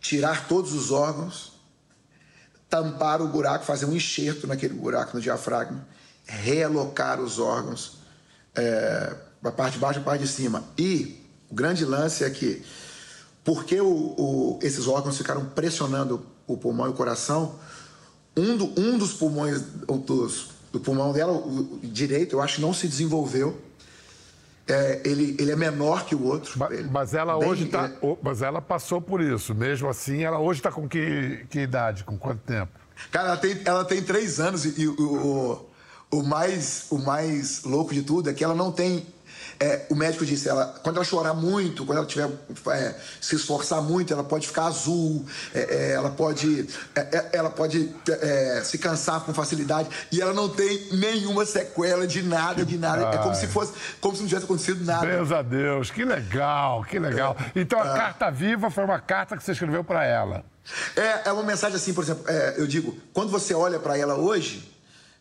tirar 0.00 0.46
todos 0.46 0.72
os 0.72 0.90
órgãos, 0.90 1.52
tampar 2.68 3.20
o 3.20 3.28
buraco, 3.28 3.64
fazer 3.64 3.86
um 3.86 3.94
enxerto 3.94 4.46
naquele 4.46 4.74
buraco 4.74 5.16
no 5.16 5.22
diafragma, 5.22 5.86
realocar 6.24 7.20
os 7.20 7.38
órgãos, 7.38 7.98
é, 8.54 9.16
a 9.42 9.50
parte 9.52 9.74
de 9.74 9.78
baixo 9.78 10.00
e 10.00 10.02
a 10.02 10.04
parte 10.04 10.22
de 10.22 10.28
cima. 10.28 10.64
E 10.78 11.24
o 11.50 11.54
grande 11.54 11.84
lance 11.84 12.24
é 12.24 12.30
que 12.30 12.64
porque 13.46 13.80
o, 13.80 13.86
o, 13.86 14.58
esses 14.60 14.86
órgãos 14.88 15.16
ficaram 15.16 15.46
pressionando 15.46 16.26
o 16.46 16.56
pulmão 16.58 16.88
e 16.88 16.90
o 16.90 16.92
coração, 16.92 17.54
Um, 18.36 18.54
do, 18.54 18.64
um 18.78 18.98
dos 18.98 19.14
pulmões, 19.14 19.62
dos, 19.62 20.50
do 20.70 20.78
pulmão 20.78 21.10
dela, 21.10 21.32
o 21.32 21.80
direito, 21.82 22.36
eu 22.36 22.42
acho 22.42 22.56
que 22.56 22.60
não 22.60 22.74
se 22.74 22.86
desenvolveu. 22.86 23.56
É, 24.68 25.00
ele, 25.06 25.36
ele 25.38 25.52
é 25.52 25.56
menor 25.56 26.04
que 26.04 26.14
o 26.14 26.22
outro. 26.24 26.52
Mas, 26.58 26.90
mas 26.90 27.14
ela 27.14 27.38
bem, 27.38 27.48
hoje 27.48 27.64
está. 27.64 27.86
É... 27.86 28.16
Mas 28.20 28.42
ela 28.42 28.60
passou 28.60 29.00
por 29.00 29.22
isso. 29.22 29.54
Mesmo 29.54 29.88
assim, 29.88 30.22
ela 30.22 30.38
hoje 30.38 30.60
está 30.60 30.70
com 30.70 30.86
que, 30.86 31.46
que 31.48 31.60
idade? 31.60 32.04
Com 32.04 32.18
quanto 32.18 32.40
tempo? 32.40 32.72
Cara, 33.10 33.28
ela 33.28 33.36
tem, 33.36 33.60
ela 33.64 33.84
tem 33.84 34.02
três 34.02 34.38
anos 34.40 34.64
e, 34.66 34.82
e 34.82 34.88
o, 34.88 34.94
o, 35.00 35.66
o, 36.18 36.22
mais, 36.22 36.86
o 36.90 36.98
mais 36.98 37.62
louco 37.62 37.94
de 37.94 38.02
tudo 38.02 38.28
é 38.28 38.34
que 38.34 38.44
ela 38.44 38.54
não 38.54 38.72
tem 38.72 39.06
é, 39.58 39.86
o 39.88 39.94
médico 39.94 40.24
disse, 40.24 40.48
ela, 40.48 40.74
quando 40.82 40.96
ela 40.96 41.04
chorar 41.04 41.34
muito, 41.34 41.84
quando 41.86 41.98
ela 41.98 42.06
tiver 42.06 42.28
é, 42.68 42.94
se 43.20 43.36
esforçar 43.36 43.80
muito, 43.80 44.12
ela 44.12 44.24
pode 44.24 44.46
ficar 44.46 44.66
azul, 44.66 45.24
é, 45.54 45.60
é 45.60 45.92
ela 45.92 46.10
pode, 46.10 46.68
é, 46.94 47.00
é, 47.00 47.30
ela 47.32 47.50
pode 47.50 47.94
se 48.64 48.78
cansar 48.78 49.20
com 49.20 49.32
facilidade 49.32 49.88
e 50.12 50.20
ela 50.20 50.32
não 50.32 50.48
tem 50.48 50.88
nenhuma 50.92 51.46
sequela 51.46 52.06
de 52.06 52.22
nada, 52.22 52.64
de 52.64 52.76
nada. 52.76 53.08
Ai. 53.08 53.14
É 53.14 53.18
como 53.18 53.34
se 53.34 53.46
fosse, 53.46 53.72
como 54.00 54.14
se 54.14 54.22
não 54.22 54.28
tivesse 54.28 54.44
acontecido 54.44 54.84
nada. 54.84 55.06
Deus 55.06 55.32
a 55.32 55.42
Deus, 55.42 55.90
que 55.90 56.04
legal, 56.04 56.84
que 56.84 56.98
legal. 56.98 57.36
Então 57.54 57.80
a 57.80 57.94
carta 57.94 58.30
viva 58.30 58.70
foi 58.70 58.84
uma 58.84 59.00
carta 59.00 59.36
que 59.36 59.42
você 59.42 59.52
escreveu 59.52 59.82
para 59.82 60.04
ela. 60.04 60.44
É, 60.96 61.28
é 61.28 61.32
uma 61.32 61.42
mensagem 61.42 61.76
assim, 61.76 61.94
por 61.94 62.04
exemplo, 62.04 62.24
eu 62.56 62.66
digo, 62.66 62.96
quando 63.12 63.30
você 63.30 63.54
olha 63.54 63.78
para 63.78 63.96
ela 63.96 64.16
hoje 64.16 64.75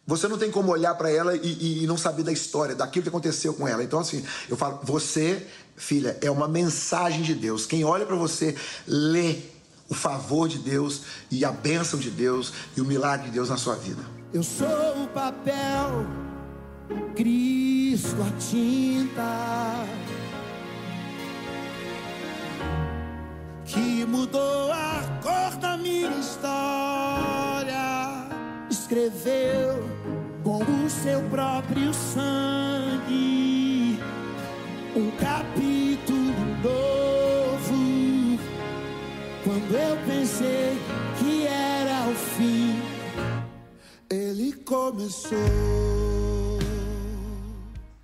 você 0.07 0.27
não 0.27 0.37
tem 0.37 0.51
como 0.51 0.71
olhar 0.71 0.93
para 0.95 1.09
ela 1.09 1.35
e, 1.35 1.83
e, 1.83 1.87
não 1.87 1.97
saber 1.97 2.23
da 2.23 2.31
história, 2.31 2.75
daquilo 2.75 3.03
que 3.03 3.09
aconteceu 3.09 3.53
com 3.53 3.67
ela. 3.67 3.83
Então, 3.83 3.99
assim, 3.99 4.23
eu 4.47 4.55
falo, 4.55 4.79
você, 4.83 5.47
filha, 5.75 6.17
é 6.21 6.29
uma 6.29 6.47
mensagem 6.47 7.23
de 7.23 7.33
Deus. 7.33 7.65
Quem 7.65 7.83
olha 7.83 8.05
para 8.05 8.15
você, 8.15 8.55
lê 8.87 9.37
o 9.89 9.95
favor 9.95 10.47
de 10.47 10.59
Deus 10.59 11.01
e 11.31 11.43
a 11.43 11.51
bênção 11.51 11.99
de 11.99 12.11
Deus 12.11 12.53
e 12.77 12.81
o 12.81 12.85
milagre 12.85 13.27
de 13.27 13.33
Deus 13.33 13.49
na 13.49 13.57
sua 13.57 13.75
vida. 13.75 14.03
Eu 14.31 14.43
sou 14.43 15.03
o 15.03 15.07
papel, 15.07 16.05
Cristo 17.15 18.17
a 18.21 18.31
tinta. 18.39 19.85
Que 23.65 24.05
mudou 24.05 24.71
a 24.71 25.19
cor 25.23 25.57
da 25.57 25.75
minha 25.75 26.11
história 26.19 27.25
escreveu 28.85 29.94
com 30.45 30.59
o 30.59 30.87
seu 30.87 31.23
próprio 31.23 31.91
sangue 31.91 33.99
um 34.95 35.09
capítulo 35.19 36.21
novo. 36.63 38.39
Quando 39.43 39.75
eu 39.75 39.97
pensei 40.05 40.77
que 41.17 41.47
era 41.47 42.07
o 42.07 42.13
fim, 42.13 42.79
ele 44.07 44.53
começou. 44.63 46.14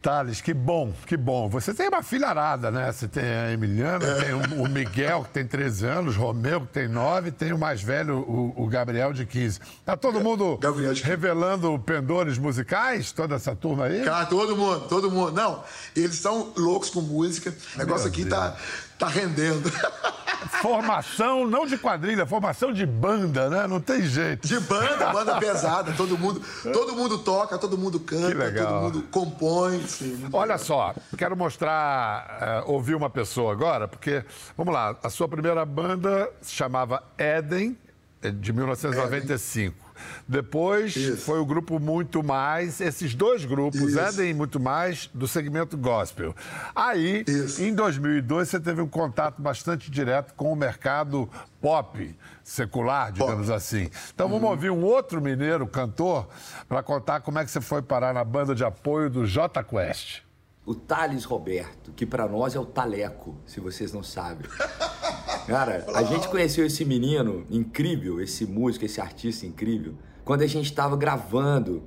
Thales, 0.01 0.41
que 0.41 0.53
bom, 0.53 0.91
que 1.05 1.15
bom. 1.15 1.48
Você 1.50 1.74
tem 1.74 1.88
uma 1.88 2.01
filharada, 2.01 2.72
né? 2.72 2.91
Você 2.91 3.08
tem 3.08 3.24
a 3.24 3.51
Emiliana, 3.51 4.05
é. 4.05 4.24
tem 4.24 4.34
o 4.34 4.67
Miguel, 4.67 5.24
que 5.25 5.29
tem 5.29 5.46
13 5.46 5.86
anos, 5.86 6.15
Romeu, 6.15 6.62
que 6.62 6.67
tem 6.67 6.88
9, 6.88 7.31
tem 7.31 7.53
o 7.53 7.58
mais 7.58 7.84
velho, 7.84 8.17
o, 8.17 8.63
o 8.63 8.67
Gabriel, 8.67 9.13
de 9.13 9.25
15. 9.25 9.60
Tá 9.86 9.96
todo 9.96 10.20
mundo 10.20 10.60
revelando 11.03 11.77
pendores 11.79 12.39
musicais, 12.39 13.12
toda 13.12 13.36
essa 13.36 13.55
turma 13.55 13.86
aí? 13.86 14.03
Cara, 14.03 14.25
todo 14.25 14.58
mundo, 14.58 14.88
todo 14.88 15.12
mundo. 15.12 15.31
Não, 15.34 15.63
eles 15.96 16.15
são 16.15 16.51
loucos 16.58 16.89
com 16.89 17.01
música. 17.01 17.53
O 17.75 17.77
negócio 17.77 18.05
Meu 18.05 18.13
aqui 18.13 18.25
tá, 18.25 18.58
tá 19.01 19.08
rendendo. 19.08 19.72
Formação 20.62 21.48
não 21.48 21.65
de 21.65 21.77
quadrilha, 21.77 22.25
formação 22.25 22.72
de 22.72 22.86
banda, 22.86 23.50
né? 23.50 23.67
Não 23.67 23.79
tem 23.79 24.01
jeito. 24.01 24.48
De 24.48 24.60
banda, 24.60 25.12
banda 25.12 25.39
pesada, 25.39 25.93
todo 25.93 26.17
mundo, 26.17 26.41
todo 26.74 26.96
mundo 26.96 27.20
toca, 27.20 27.58
todo 27.58 27.77
mundo 27.77 28.00
canta, 28.00 28.51
todo 28.51 28.81
mundo 28.81 29.03
compõe. 29.12 29.81
Sim, 29.88 30.29
Olha 30.34 30.58
só, 30.58 30.96
quero 31.17 31.36
mostrar, 31.38 32.63
uh, 32.67 32.72
ouvir 32.72 32.96
uma 32.96 33.10
pessoa 33.10 33.51
agora, 33.51 33.88
porque, 33.88 34.24
vamos 34.58 34.74
lá, 34.74 34.96
a 35.03 35.10
sua 35.10 35.27
primeira 35.27 35.63
banda 35.63 36.29
se 36.41 36.53
chamava 36.53 37.03
Eden, 37.17 37.77
de 38.22 38.53
1995. 38.53 39.75
Eden. 39.75 39.90
Depois 40.27 40.96
Isso. 40.96 41.25
foi 41.25 41.39
o 41.39 41.46
grupo 41.46 41.79
Muito 41.79 42.24
Mais, 42.24 42.79
esses 42.79 43.13
dois 43.13 43.46
grupos, 43.46 43.81
Isso. 43.81 44.00
Eden 44.00 44.31
e 44.31 44.34
Muito 44.34 44.60
Mais, 44.60 45.10
do 45.13 45.27
segmento 45.27 45.77
gospel. 45.77 46.36
Aí, 46.75 47.24
Isso. 47.27 47.62
em 47.62 47.74
2002, 47.74 48.50
você 48.50 48.60
teve 48.60 48.81
um 48.81 48.88
contato 48.88 49.41
bastante 49.41 49.89
direto 49.91 50.34
com 50.34 50.51
o 50.51 50.55
mercado 50.55 51.29
pop, 51.62 52.15
secular, 52.43 53.12
digamos 53.12 53.48
pop. 53.48 53.58
assim. 53.58 53.89
Então 54.13 54.27
vamos 54.27 54.43
uhum. 54.43 54.50
ouvir 54.50 54.72
um 54.72 54.84
outro 54.84 55.22
mineiro 55.22 55.67
cantor 55.67 56.27
para 56.67 56.81
contar 56.81 57.22
como 57.22 57.39
é 57.39 57.46
que 57.46 57.51
você 57.51 57.62
foi 57.62 57.81
parar 57.81 58.13
na 58.13 58.24
banda 58.24 58.55
de 58.55 58.63
apoio 58.63 59.10
do 59.10 59.25
J 59.25 59.63
Quest. 59.63 60.22
O 60.65 60.75
Thales 60.75 61.24
Roberto, 61.24 61.91
que 61.91 62.05
para 62.05 62.27
nós 62.27 62.55
é 62.55 62.60
o 62.60 62.65
Taleco, 62.65 63.36
se 63.46 63.60
vocês 63.60 63.91
não 63.91 64.03
sabem. 64.03 64.48
Cara, 65.48 65.86
a 65.93 66.03
gente 66.03 66.27
conheceu 66.27 66.65
esse 66.65 66.86
menino 66.86 67.45
incrível, 67.50 68.21
esse 68.21 68.45
músico, 68.45 68.86
esse 68.86 69.01
artista 69.01 69.45
incrível, 69.45 69.93
quando 70.24 70.41
a 70.41 70.48
gente 70.48 70.65
estava 70.65 70.95
gravando 70.95 71.83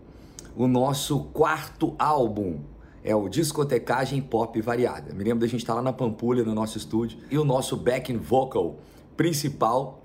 o 0.56 0.66
nosso 0.66 1.24
quarto 1.24 1.94
álbum. 1.98 2.60
É 3.02 3.14
o 3.14 3.28
Discotecagem 3.28 4.22
Pop 4.22 4.58
Variada. 4.62 5.12
Me 5.12 5.22
lembro 5.22 5.40
da 5.40 5.46
gente 5.46 5.60
estar 5.60 5.74
lá 5.74 5.82
na 5.82 5.92
Pampulha, 5.92 6.42
no 6.42 6.54
nosso 6.54 6.78
estúdio, 6.78 7.18
e 7.30 7.36
o 7.36 7.44
nosso 7.44 7.76
backing 7.76 8.16
vocal 8.16 8.78
principal 9.14 10.02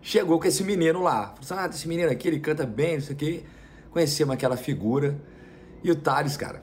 chegou 0.00 0.40
com 0.40 0.46
esse 0.46 0.64
menino 0.64 1.02
lá. 1.02 1.34
Falou 1.34 1.38
assim, 1.42 1.54
ah, 1.54 1.66
esse 1.70 1.86
menino 1.86 2.10
aqui, 2.10 2.26
ele 2.26 2.40
canta 2.40 2.64
bem, 2.64 2.96
isso 2.96 3.12
aqui. 3.12 3.44
Conhecemos 3.90 4.32
aquela 4.32 4.56
figura. 4.56 5.20
E 5.84 5.90
o 5.90 5.96
Thales, 5.96 6.38
cara, 6.38 6.62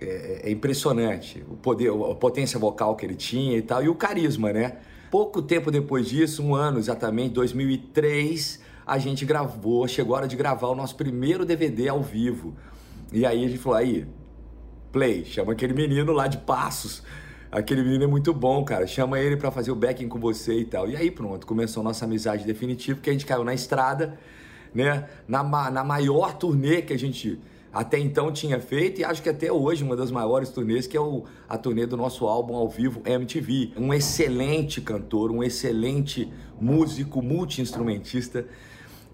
é, 0.00 0.42
é 0.44 0.50
impressionante. 0.50 1.44
O 1.46 1.56
poder, 1.56 1.90
a 1.90 2.14
potência 2.14 2.58
vocal 2.58 2.96
que 2.96 3.04
ele 3.04 3.14
tinha 3.14 3.58
e 3.58 3.62
tal, 3.62 3.82
e 3.82 3.90
o 3.90 3.94
carisma, 3.94 4.50
né? 4.50 4.78
Pouco 5.12 5.42
tempo 5.42 5.70
depois 5.70 6.08
disso, 6.08 6.42
um 6.42 6.54
ano 6.54 6.78
exatamente, 6.78 7.34
2003, 7.34 8.60
a 8.86 8.96
gente 8.96 9.26
gravou, 9.26 9.86
chegou 9.86 10.14
a 10.14 10.20
hora 10.20 10.26
de 10.26 10.34
gravar 10.34 10.68
o 10.68 10.74
nosso 10.74 10.96
primeiro 10.96 11.44
DVD 11.44 11.90
ao 11.90 12.02
vivo. 12.02 12.56
E 13.12 13.26
aí 13.26 13.44
a 13.44 13.46
gente 13.46 13.58
falou, 13.58 13.76
aí, 13.76 14.06
play, 14.90 15.22
chama 15.26 15.52
aquele 15.52 15.74
menino 15.74 16.14
lá 16.14 16.28
de 16.28 16.38
Passos. 16.38 17.02
Aquele 17.50 17.82
menino 17.82 18.04
é 18.04 18.06
muito 18.06 18.32
bom, 18.32 18.64
cara. 18.64 18.86
Chama 18.86 19.20
ele 19.20 19.36
para 19.36 19.50
fazer 19.50 19.70
o 19.70 19.76
backing 19.76 20.08
com 20.08 20.18
você 20.18 20.60
e 20.60 20.64
tal. 20.64 20.88
E 20.88 20.96
aí 20.96 21.10
pronto, 21.10 21.46
começou 21.46 21.82
nossa 21.82 22.06
amizade 22.06 22.46
definitiva, 22.46 22.98
que 22.98 23.10
a 23.10 23.12
gente 23.12 23.26
caiu 23.26 23.44
na 23.44 23.52
estrada, 23.52 24.18
né? 24.74 25.10
Na, 25.28 25.42
na 25.70 25.84
maior 25.84 26.38
turnê 26.38 26.80
que 26.80 26.94
a 26.94 26.98
gente 26.98 27.38
até 27.72 27.98
então 27.98 28.30
tinha 28.30 28.60
feito 28.60 29.00
e 29.00 29.04
acho 29.04 29.22
que 29.22 29.28
até 29.28 29.50
hoje 29.50 29.82
uma 29.82 29.96
das 29.96 30.10
maiores 30.10 30.50
turnês, 30.50 30.86
que 30.86 30.96
é 30.96 31.00
o, 31.00 31.24
a 31.48 31.56
turnê 31.56 31.86
do 31.86 31.96
nosso 31.96 32.26
álbum 32.26 32.54
ao 32.54 32.68
vivo 32.68 33.00
MTV. 33.04 33.72
Um 33.76 33.94
excelente 33.94 34.80
cantor, 34.80 35.30
um 35.30 35.42
excelente 35.42 36.30
músico, 36.60 37.22
multi-instrumentista 37.22 38.46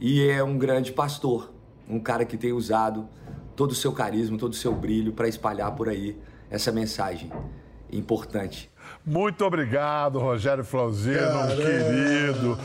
e 0.00 0.26
é 0.26 0.42
um 0.42 0.58
grande 0.58 0.92
pastor, 0.92 1.52
um 1.88 2.00
cara 2.00 2.24
que 2.24 2.36
tem 2.36 2.52
usado 2.52 3.08
todo 3.54 3.70
o 3.70 3.74
seu 3.74 3.92
carisma, 3.92 4.36
todo 4.36 4.52
o 4.52 4.56
seu 4.56 4.74
brilho 4.74 5.12
para 5.12 5.28
espalhar 5.28 5.74
por 5.76 5.88
aí 5.88 6.16
essa 6.50 6.72
mensagem 6.72 7.30
importante. 7.92 8.70
Muito 9.04 9.44
obrigado, 9.44 10.18
Rogério 10.18 10.64
Flauzino, 10.64 11.18
Caramba. 11.18 11.56
querido. 11.56 12.58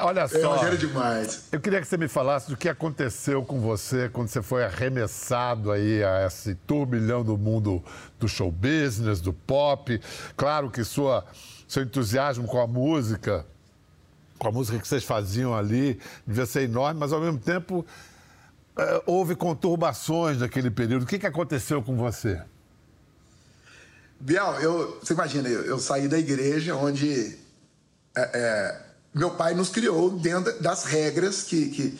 Olha 0.00 0.20
é, 0.20 0.28
só. 0.28 0.38
É, 0.38 0.44
Rogério 0.44 0.78
demais. 0.78 1.48
Eu 1.52 1.60
queria 1.60 1.80
que 1.80 1.86
você 1.86 1.96
me 1.96 2.08
falasse 2.08 2.50
do 2.50 2.56
que 2.56 2.68
aconteceu 2.68 3.44
com 3.44 3.60
você 3.60 4.08
quando 4.08 4.28
você 4.28 4.42
foi 4.42 4.64
arremessado 4.64 5.70
aí 5.70 6.02
a 6.02 6.26
esse 6.26 6.54
turbilhão 6.54 7.22
do 7.24 7.36
mundo 7.36 7.82
do 8.18 8.28
show 8.28 8.50
business, 8.50 9.20
do 9.20 9.32
pop. 9.32 10.00
Claro 10.36 10.70
que 10.70 10.84
sua, 10.84 11.24
seu 11.66 11.82
entusiasmo 11.82 12.46
com 12.46 12.60
a 12.60 12.66
música, 12.66 13.46
com 14.38 14.48
a 14.48 14.52
música 14.52 14.78
que 14.78 14.86
vocês 14.86 15.04
faziam 15.04 15.54
ali, 15.54 16.00
devia 16.26 16.46
ser 16.46 16.62
enorme, 16.62 17.00
mas 17.00 17.12
ao 17.12 17.20
mesmo 17.20 17.38
tempo 17.38 17.84
é, 18.76 19.02
houve 19.06 19.34
conturbações 19.34 20.38
naquele 20.38 20.70
período. 20.70 21.02
O 21.02 21.06
que, 21.06 21.18
que 21.18 21.26
aconteceu 21.26 21.82
com 21.82 21.96
você? 21.96 22.40
Biel, 24.20 24.54
eu, 24.60 24.98
você 25.00 25.12
imagina, 25.12 25.48
eu, 25.48 25.62
eu 25.62 25.78
saí 25.78 26.08
da 26.08 26.18
igreja 26.18 26.74
onde 26.74 27.36
é, 28.16 28.30
é, 28.34 28.80
meu 29.14 29.30
pai 29.30 29.54
nos 29.54 29.68
criou 29.68 30.10
dentro 30.10 30.60
das 30.60 30.84
regras 30.84 31.42
que, 31.42 31.68
que, 31.68 31.98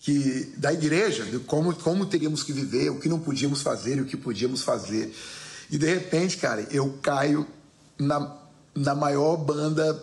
que 0.00 0.52
da 0.56 0.72
igreja, 0.72 1.24
de 1.24 1.38
como, 1.38 1.74
como 1.74 2.06
teríamos 2.06 2.42
que 2.42 2.52
viver, 2.52 2.90
o 2.90 2.98
que 2.98 3.08
não 3.08 3.20
podíamos 3.20 3.62
fazer 3.62 3.98
e 3.98 4.00
o 4.00 4.04
que 4.04 4.16
podíamos 4.16 4.62
fazer. 4.62 5.14
E 5.70 5.78
de 5.78 5.86
repente, 5.86 6.36
cara, 6.38 6.66
eu 6.70 6.98
caio 7.02 7.46
na, 7.98 8.36
na 8.74 8.94
maior 8.94 9.36
banda 9.36 9.94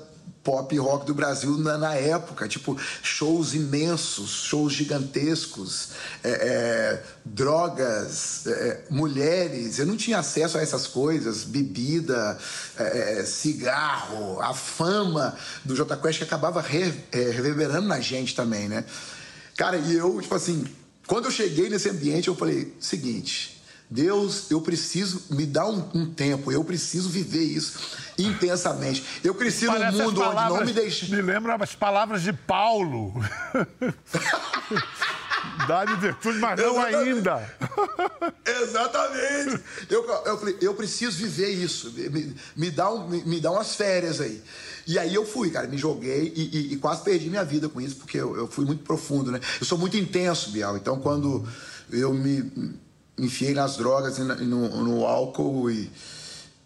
pop 0.43 0.77
rock 0.77 1.07
do 1.07 1.13
Brasil 1.13 1.57
na, 1.57 1.75
na 1.75 1.95
época, 1.95 2.47
tipo 2.47 2.79
shows 3.01 3.55
imensos, 3.55 4.29
shows 4.29 4.73
gigantescos, 4.73 5.89
é, 6.23 6.29
é, 6.29 7.03
drogas, 7.25 8.45
é, 8.45 8.51
é 8.51 8.83
mulheres. 8.91 9.79
Eu 9.79 9.87
não 9.87 9.97
tinha 9.97 10.19
acesso 10.19 10.57
a 10.57 10.61
essas 10.61 10.85
coisas, 10.85 11.43
bebida, 11.43 12.37
é, 12.77 13.19
é, 13.19 13.25
cigarro, 13.25 14.39
a 14.39 14.53
fama 14.53 15.35
do 15.63 15.75
J 15.75 15.97
Quest 15.97 16.19
que 16.19 16.23
acabava 16.23 16.61
re, 16.61 16.93
reverberando 17.11 17.87
na 17.87 17.99
gente 17.99 18.35
também, 18.35 18.69
né? 18.69 18.85
Cara, 19.57 19.77
e 19.77 19.95
eu, 19.95 20.21
tipo 20.21 20.35
assim, 20.35 20.65
quando 21.07 21.25
eu 21.25 21.31
cheguei 21.31 21.69
nesse 21.69 21.89
ambiente, 21.89 22.27
eu 22.27 22.35
falei: 22.35 22.75
seguinte, 22.79 23.54
Deus, 23.89 24.49
eu 24.49 24.61
preciso 24.61 25.23
me 25.29 25.45
dar 25.45 25.67
um, 25.67 25.89
um 25.93 26.05
tempo, 26.11 26.51
eu 26.51 26.63
preciso 26.63 27.09
viver 27.09 27.43
isso 27.43 27.79
intensamente. 28.17 29.03
Eu 29.23 29.35
cresci 29.35 29.65
num 29.65 29.91
mundo 29.91 30.21
onde 30.21 30.35
não 30.35 30.65
me 30.65 30.73
deixa. 30.73 31.13
Me 31.13 31.21
lembra 31.21 31.55
as 31.55 31.75
palavras 31.75 32.21
de 32.23 32.33
Paulo. 32.33 33.13
Dá-lhe 35.67 35.95
virtude, 35.95 36.39
mas 36.39 36.59
não 36.59 36.81
ainda. 36.81 37.55
Exatamente. 38.45 39.63
Eu, 39.89 40.03
eu 40.25 40.37
falei, 40.37 40.57
eu 40.61 40.73
preciso 40.73 41.17
viver 41.17 41.49
isso. 41.49 41.91
Me, 41.91 42.35
me, 42.55 42.71
dá 42.71 42.91
um, 42.91 43.07
me, 43.07 43.23
me, 43.23 43.39
dá 43.39 43.51
umas 43.51 43.75
férias 43.75 44.19
aí. 44.19 44.41
E 44.87 44.99
aí 44.99 45.13
eu 45.13 45.25
fui, 45.25 45.49
cara, 45.49 45.67
me 45.67 45.77
joguei 45.77 46.33
e, 46.35 46.41
e, 46.41 46.73
e 46.73 46.77
quase 46.77 47.03
perdi 47.03 47.29
minha 47.29 47.43
vida 47.43 47.69
com 47.69 47.81
isso, 47.81 47.95
porque 47.95 48.17
eu, 48.17 48.35
eu, 48.35 48.47
fui 48.47 48.65
muito 48.65 48.83
profundo, 48.83 49.31
né? 49.31 49.39
Eu 49.59 49.65
sou 49.65 49.77
muito 49.77 49.97
intenso, 49.97 50.51
Bial. 50.51 50.77
Então, 50.77 50.99
quando 50.99 51.47
eu 51.91 52.13
me 52.13 52.75
enfiei 53.17 53.53
nas 53.53 53.77
drogas 53.77 54.17
e 54.17 54.21
no, 54.21 54.83
no 54.83 55.05
álcool 55.05 55.69
e, 55.69 55.91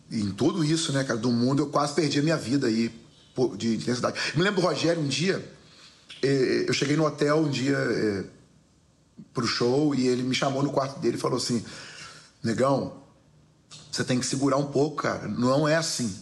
e, 0.09 0.21
em 0.21 0.31
tudo 0.31 0.63
isso, 0.63 0.91
né, 0.91 1.03
cara, 1.03 1.19
do 1.19 1.31
mundo, 1.31 1.63
eu 1.63 1.67
quase 1.67 1.93
perdi 1.93 2.19
a 2.19 2.23
minha 2.23 2.37
vida 2.37 2.67
aí 2.67 2.93
de 3.57 3.75
intensidade. 3.75 4.19
Me 4.35 4.43
lembro 4.43 4.61
do 4.61 4.67
Rogério 4.67 5.01
um 5.01 5.07
dia, 5.07 5.43
eh, 6.21 6.65
eu 6.67 6.73
cheguei 6.73 6.97
no 6.97 7.05
hotel 7.05 7.37
um 7.37 7.49
dia 7.49 7.77
eh, 7.77 8.23
pro 9.33 9.47
show 9.47 9.95
e 9.95 10.07
ele 10.07 10.23
me 10.23 10.35
chamou 10.35 10.61
no 10.61 10.71
quarto 10.71 10.99
dele 10.99 11.15
e 11.15 11.19
falou 11.19 11.37
assim: 11.37 11.63
Negão, 12.43 13.01
você 13.91 14.03
tem 14.03 14.19
que 14.19 14.25
segurar 14.25 14.57
um 14.57 14.65
pouco, 14.65 15.03
cara. 15.03 15.27
Não 15.27 15.67
é 15.67 15.75
assim. 15.75 16.13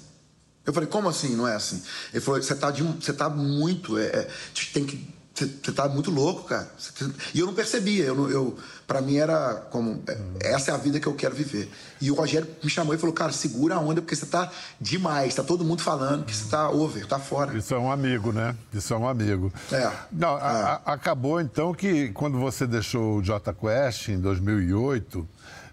Eu 0.65 0.73
falei, 0.73 0.89
como 0.89 1.07
assim? 1.07 1.35
Não 1.35 1.47
é 1.47 1.55
assim? 1.55 1.81
Ele 2.11 2.21
falou, 2.21 2.41
você 2.41 2.53
tá, 2.53 2.71
você 2.71 3.13
tá 3.13 3.29
muito. 3.29 3.97
É, 3.97 4.05
é, 4.05 4.29
tem 4.73 4.85
que 4.85 5.07
você 5.37 5.71
tá 5.71 5.87
muito 5.87 6.09
louco, 6.09 6.43
cara. 6.45 6.67
E 7.33 7.39
eu 7.39 7.45
não 7.45 7.53
percebia. 7.53 8.05
Eu, 8.05 8.31
eu, 8.31 8.57
para 8.87 9.01
mim 9.01 9.17
era 9.17 9.53
como. 9.69 10.01
É, 10.07 10.53
essa 10.53 10.71
é 10.71 10.73
a 10.73 10.77
vida 10.77 10.99
que 10.99 11.05
eu 11.05 11.13
quero 11.13 11.35
viver. 11.35 11.69
E 12.01 12.09
o 12.09 12.15
Rogério 12.15 12.47
me 12.63 12.69
chamou 12.69 12.95
e 12.95 12.97
falou: 12.97 13.13
Cara, 13.13 13.31
segura 13.31 13.75
a 13.75 13.79
onda, 13.79 14.01
porque 14.01 14.15
você 14.15 14.25
tá 14.25 14.51
demais. 14.81 15.35
Tá 15.35 15.43
todo 15.43 15.63
mundo 15.63 15.83
falando 15.83 16.25
que 16.25 16.35
você 16.35 16.49
tá 16.49 16.69
over, 16.69 17.05
tá 17.05 17.19
fora. 17.19 17.55
Isso 17.55 17.73
é 17.73 17.77
um 17.77 17.91
amigo, 17.91 18.31
né? 18.31 18.55
Isso 18.73 18.93
é 18.93 18.97
um 18.97 19.07
amigo. 19.07 19.53
É. 19.71 19.91
Não, 20.11 20.37
é. 20.37 20.41
A, 20.41 20.81
a, 20.85 20.93
acabou 20.93 21.39
então 21.39 21.73
que 21.73 22.09
quando 22.09 22.39
você 22.39 22.65
deixou 22.65 23.17
o 23.17 23.21
J 23.21 23.53
Quest 23.53 24.09
em 24.09 24.19
2008. 24.19 25.27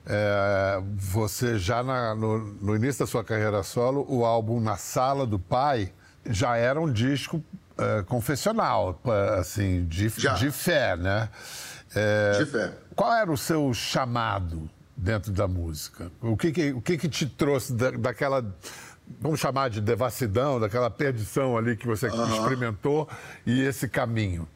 É, 0.06 0.82
você 0.98 1.58
já 1.58 1.82
na, 1.82 2.14
no, 2.14 2.38
no 2.60 2.76
início 2.76 2.98
da 2.98 3.06
sua 3.06 3.24
carreira 3.24 3.62
solo, 3.62 4.04
o 4.06 4.22
álbum 4.22 4.60
Na 4.60 4.76
Sala 4.76 5.26
do 5.26 5.38
Pai 5.38 5.90
já 6.26 6.58
era 6.58 6.78
um 6.78 6.92
disco 6.92 7.42
uh, 7.78 8.04
confessional, 8.04 9.00
assim, 9.38 9.84
de, 9.86 10.08
de 10.10 10.50
fé, 10.50 10.96
né? 10.96 11.28
É, 11.94 12.38
de 12.38 12.46
fé. 12.46 12.72
Qual 12.94 13.12
era 13.12 13.30
o 13.30 13.36
seu 13.36 13.72
chamado 13.72 14.68
dentro 14.96 15.32
da 15.32 15.46
música? 15.46 16.10
O 16.20 16.36
que, 16.36 16.52
que 16.52 16.72
o 16.72 16.80
que, 16.80 16.96
que 16.98 17.08
te 17.08 17.26
trouxe 17.26 17.72
da, 17.72 17.90
daquela, 17.92 18.44
vamos 19.20 19.40
chamar 19.40 19.70
de 19.70 19.80
devassidão, 19.80 20.58
daquela 20.58 20.90
perdição 20.90 21.56
ali 21.56 21.76
que 21.76 21.86
você 21.86 22.08
uhum. 22.08 22.36
experimentou 22.36 23.08
e 23.46 23.60
esse 23.62 23.88
caminho? 23.88 24.48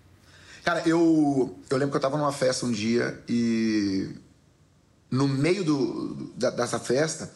Cara, 0.65 0.83
eu, 0.87 1.59
eu 1.71 1.77
lembro 1.77 1.91
que 1.93 1.97
eu 1.97 1.99
estava 1.99 2.19
numa 2.19 2.33
festa 2.33 2.67
um 2.67 2.73
dia 2.73 3.23
e 3.29 4.15
no 5.11 5.27
meio 5.27 5.65
do, 5.65 6.33
da, 6.37 6.51
dessa 6.51 6.79
festa, 6.79 7.33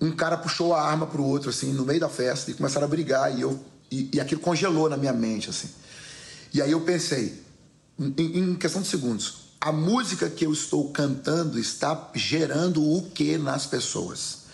um 0.00 0.12
cara 0.12 0.36
puxou 0.36 0.74
a 0.74 0.82
arma 0.82 1.06
pro 1.06 1.24
outro, 1.24 1.50
assim, 1.50 1.72
no 1.72 1.84
meio 1.84 2.00
da 2.00 2.08
festa 2.08 2.50
e 2.50 2.54
começaram 2.54 2.86
a 2.86 2.90
brigar 2.90 3.36
e 3.36 3.40
eu 3.40 3.58
e, 3.94 4.10
e 4.14 4.20
aquilo 4.20 4.40
congelou 4.40 4.88
na 4.88 4.96
minha 4.96 5.12
mente, 5.12 5.48
assim. 5.50 5.68
E 6.52 6.60
aí 6.60 6.72
eu 6.72 6.80
pensei, 6.80 7.40
em, 7.98 8.38
em 8.38 8.54
questão 8.56 8.82
de 8.82 8.88
segundos, 8.88 9.44
a 9.60 9.70
música 9.72 10.28
que 10.28 10.44
eu 10.44 10.52
estou 10.52 10.90
cantando 10.90 11.58
está 11.58 12.10
gerando 12.14 12.82
o 12.82 13.02
que 13.10 13.38
nas 13.38 13.66
pessoas? 13.66 14.44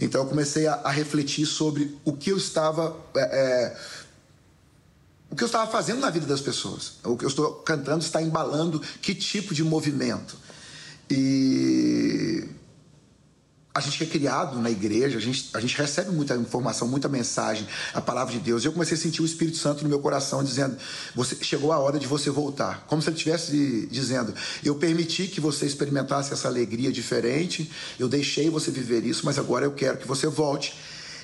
Então 0.00 0.22
eu 0.22 0.26
comecei 0.26 0.66
a, 0.66 0.74
a 0.74 0.90
refletir 0.90 1.46
sobre 1.46 1.96
o 2.04 2.12
que 2.14 2.30
eu 2.30 2.36
estava. 2.36 2.96
É, 3.14 3.20
é, 3.20 3.76
o 5.30 5.36
que 5.36 5.42
eu 5.42 5.46
estava 5.46 5.70
fazendo 5.70 6.00
na 6.00 6.10
vida 6.10 6.26
das 6.26 6.40
pessoas. 6.40 6.94
O 7.04 7.16
que 7.16 7.24
eu 7.24 7.28
estou 7.28 7.54
cantando 7.54 8.04
está 8.04 8.22
embalando 8.22 8.80
que 9.02 9.14
tipo 9.14 9.54
de 9.54 9.62
movimento. 9.62 10.36
E 11.10 12.13
a 13.74 13.80
gente 13.80 14.00
é 14.04 14.06
criado 14.06 14.60
na 14.60 14.70
igreja, 14.70 15.18
a 15.18 15.20
gente, 15.20 15.50
a 15.52 15.58
gente 15.58 15.76
recebe 15.76 16.12
muita 16.12 16.36
informação, 16.36 16.86
muita 16.86 17.08
mensagem, 17.08 17.66
a 17.92 18.00
palavra 18.00 18.32
de 18.32 18.38
Deus. 18.38 18.62
E 18.62 18.68
eu 18.68 18.72
comecei 18.72 18.96
a 18.96 19.00
sentir 19.00 19.20
o 19.20 19.24
Espírito 19.24 19.56
Santo 19.56 19.82
no 19.82 19.88
meu 19.88 19.98
coração 19.98 20.44
dizendo: 20.44 20.76
você 21.12 21.36
chegou 21.42 21.72
a 21.72 21.78
hora 21.78 21.98
de 21.98 22.06
você 22.06 22.30
voltar. 22.30 22.86
Como 22.86 23.02
se 23.02 23.08
ele 23.08 23.16
estivesse 23.16 23.88
dizendo: 23.90 24.32
eu 24.64 24.76
permiti 24.76 25.26
que 25.26 25.40
você 25.40 25.66
experimentasse 25.66 26.32
essa 26.32 26.46
alegria 26.46 26.92
diferente, 26.92 27.68
eu 27.98 28.08
deixei 28.08 28.48
você 28.48 28.70
viver 28.70 29.04
isso, 29.04 29.26
mas 29.26 29.40
agora 29.40 29.64
eu 29.64 29.72
quero 29.72 29.98
que 29.98 30.06
você 30.06 30.28
volte 30.28 30.76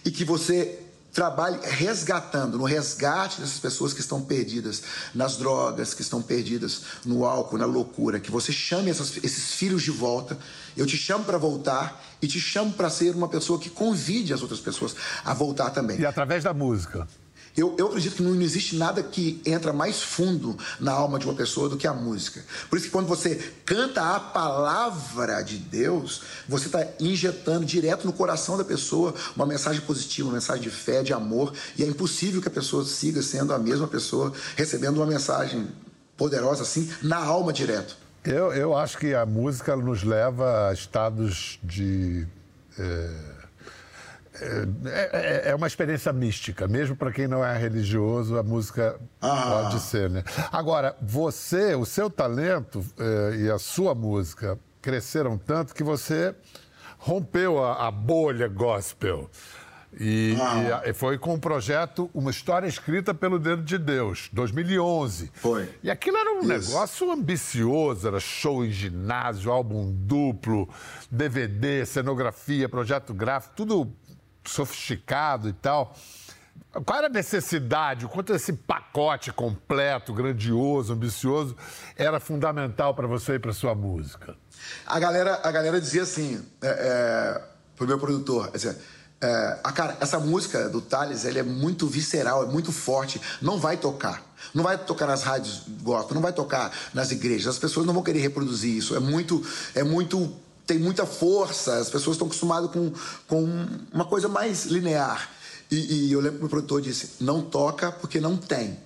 e 0.05 0.11
que 0.11 0.25
você 0.25 0.90
trabalhe 1.13 1.59
resgatando, 1.63 2.59
no 2.59 2.65
resgate 2.65 3.41
dessas 3.41 3.59
pessoas 3.59 3.93
que 3.93 4.01
estão 4.01 4.23
perdidas 4.23 4.83
nas 5.15 5.37
drogas, 5.37 5.95
que 5.95 6.03
estão 6.03 6.23
perdidas 6.23 6.83
no 7.05 7.25
álcool, 7.25 7.59
na 7.59 7.67
loucura, 7.67 8.21
que 8.21 8.31
você 8.31 8.53
chame 8.53 8.91
essas, 8.91 9.17
esses 9.19 9.55
filhos 9.55 9.83
de 9.83 9.91
volta. 9.91 10.39
Eu 10.77 10.87
te 10.87 10.97
chamo 10.97 11.25
para 11.25 11.39
voltar 11.39 12.05
e 12.23 12.27
te 12.27 12.41
chamo 12.41 12.73
para 12.73 12.89
ser 12.89 13.15
uma 13.15 13.29
pessoa 13.29 13.59
que 13.59 13.71
convide 13.71 14.33
as 14.33 14.43
outras 14.43 14.61
pessoas 14.61 14.95
a 15.25 15.35
voltar 15.35 15.71
também. 15.71 15.99
E 15.99 16.07
através 16.07 16.45
da 16.45 16.55
música. 16.55 17.09
Eu, 17.57 17.75
eu 17.77 17.89
acredito 17.89 18.17
que 18.17 18.23
não 18.23 18.41
existe 18.41 18.77
nada 18.77 19.03
que 19.03 19.41
entra 19.45 19.73
mais 19.73 20.03
fundo 20.03 20.57
na 20.79 20.93
alma 20.93 21.19
de 21.19 21.27
uma 21.27 21.35
pessoa 21.35 21.69
do 21.69 21.77
que 21.77 21.87
a 21.87 21.93
música. 21.93 22.45
Por 22.69 22.77
isso 22.77 22.87
que 22.87 22.93
quando 22.93 23.07
você 23.07 23.53
canta 23.65 24.15
a 24.15 24.21
palavra 24.21 25.43
de 25.43 25.57
Deus, 25.57 26.23
você 26.49 26.67
está 26.67 26.87
injetando 27.01 27.65
direto 27.67 28.07
no 28.07 28.13
coração 28.13 28.57
da 28.57 28.65
pessoa 28.65 29.15
uma 29.35 29.47
mensagem 29.47 29.81
positiva, 29.83 30.29
uma 30.29 30.35
mensagem 30.35 30.63
de 30.63 30.71
fé, 30.71 31.03
de 31.03 31.13
amor. 31.13 31.53
E 31.77 31.83
é 31.83 31.87
impossível 31.87 32.41
que 32.41 32.49
a 32.49 32.53
pessoa 32.53 32.85
siga 32.85 33.21
sendo 33.21 33.53
a 33.53 33.59
mesma 33.59 33.89
pessoa, 33.89 34.33
recebendo 34.57 34.99
uma 34.99 35.07
mensagem 35.07 35.69
poderosa 36.17 36.63
assim, 36.63 36.89
na 37.03 37.17
alma 37.17 37.53
direto. 37.53 37.97
Eu, 38.23 38.53
eu 38.53 38.77
acho 38.77 38.99
que 38.99 39.15
a 39.15 39.25
música 39.27 39.75
nos 39.75 40.05
leva 40.05 40.69
a 40.69 40.73
estados 40.73 41.59
de. 41.65 42.27
É 42.79 43.40
é, 44.41 45.11
é, 45.47 45.51
é, 45.51 45.55
uma 45.55 45.67
experiência 45.67 46.13
mística, 46.13 46.67
mesmo 46.67 46.97
para 46.97 47.13
quem 47.13 47.29
não 47.29 47.45
é 47.45 47.57
religioso, 47.59 48.39
a 48.39 48.43
música 48.43 48.99
ah. 49.21 49.63
pode 49.63 49.81
ser, 49.81 50.09
né? 50.09 50.25
Agora, 50.51 50.97
você, 51.01 51.75
o 51.75 51.85
seu 51.85 52.09
talento 52.09 52.85
eh, 52.99 53.37
e 53.41 53.51
a 53.51 53.59
sua 53.59 53.95
música 53.95 54.59
cresceram 54.81 55.37
tanto 55.37 55.75
que 55.75 55.83
você 55.83 56.35
rompeu 56.99 57.63
a, 57.63 57.87
a 57.87 57.91
bolha 57.91 58.49
gospel. 58.49 59.31
E, 59.99 60.37
ah. 60.41 60.83
e, 60.87 60.93
foi 60.93 61.19
com 61.19 61.35
o 61.35 61.39
projeto 61.39 62.09
Uma 62.15 62.31
História 62.31 62.67
Escrita 62.69 63.13
pelo 63.13 63.39
Dedo 63.39 63.63
de 63.63 63.77
Deus, 63.77 64.31
2011. 64.33 65.33
Foi. 65.35 65.69
E 65.83 65.91
aquilo 65.91 66.17
era 66.17 66.33
um 66.33 66.41
Isso. 66.41 66.49
negócio 66.49 67.11
ambicioso, 67.11 68.07
era 68.07 68.21
show 68.21 68.65
em 68.65 68.71
ginásio, 68.71 69.51
álbum 69.51 69.93
duplo, 69.93 70.69
DVD, 71.11 71.85
cenografia, 71.85 72.69
projeto 72.69 73.13
gráfico, 73.13 73.55
tudo 73.57 73.93
sofisticado 74.51 75.49
e 75.49 75.53
tal. 75.53 75.95
Qual 76.85 76.99
era 76.99 77.09
a 77.09 77.11
necessidade, 77.11 78.07
o 78.07 78.09
quanto 78.09 78.33
esse 78.33 78.53
pacote 78.53 79.33
completo, 79.33 80.13
grandioso, 80.13 80.93
ambicioso, 80.93 81.57
era 81.97 82.21
fundamental 82.21 82.95
para 82.95 83.07
você 83.07 83.35
e 83.35 83.39
para 83.39 83.53
sua 83.53 83.75
música? 83.75 84.37
A 84.87 85.01
galera, 85.01 85.41
a 85.43 85.51
galera 85.51 85.81
dizia 85.81 86.03
assim, 86.03 86.41
é, 86.63 86.69
é, 86.69 87.43
pro 87.75 87.89
meu 87.89 87.99
produtor, 87.99 88.53
é, 89.23 89.61
a 89.63 89.73
cara, 89.73 89.97
essa 90.01 90.19
música 90.19 90.69
do 90.69 90.81
Thales, 90.81 91.25
ele 91.25 91.39
é 91.39 91.43
muito 91.43 91.87
visceral, 91.87 92.45
é 92.45 92.47
muito 92.47 92.73
forte, 92.73 93.21
não 93.43 93.59
vai 93.59 93.77
tocar. 93.77 94.23
Não 94.55 94.65
vai 94.65 94.79
tocar 94.79 95.07
nas 95.07 95.23
rádios 95.23 95.65
gospel, 95.83 96.15
não 96.15 96.23
vai 96.23 96.33
tocar 96.33 96.73
nas 96.95 97.11
igrejas. 97.11 97.49
As 97.49 97.59
pessoas 97.59 97.85
não 97.85 97.93
vão 97.93 98.03
querer 98.03 98.21
reproduzir 98.21 98.75
isso. 98.75 98.97
É 98.97 98.99
muito, 98.99 99.45
é 99.75 99.85
muito 99.85 100.35
tem 100.71 100.79
muita 100.79 101.05
força, 101.05 101.79
as 101.79 101.91
pessoas 101.91 102.15
estão 102.15 102.29
acostumadas 102.29 102.71
com, 102.71 102.93
com 103.27 103.67
uma 103.93 104.05
coisa 104.05 104.29
mais 104.29 104.67
linear. 104.67 105.29
E, 105.69 106.07
e 106.07 106.13
eu 106.13 106.21
lembro 106.21 106.35
que 106.35 106.39
o 106.39 106.43
meu 106.43 106.49
produtor 106.49 106.81
disse: 106.81 107.11
não 107.21 107.43
toca 107.43 107.91
porque 107.91 108.21
não 108.21 108.37
tem. 108.37 108.79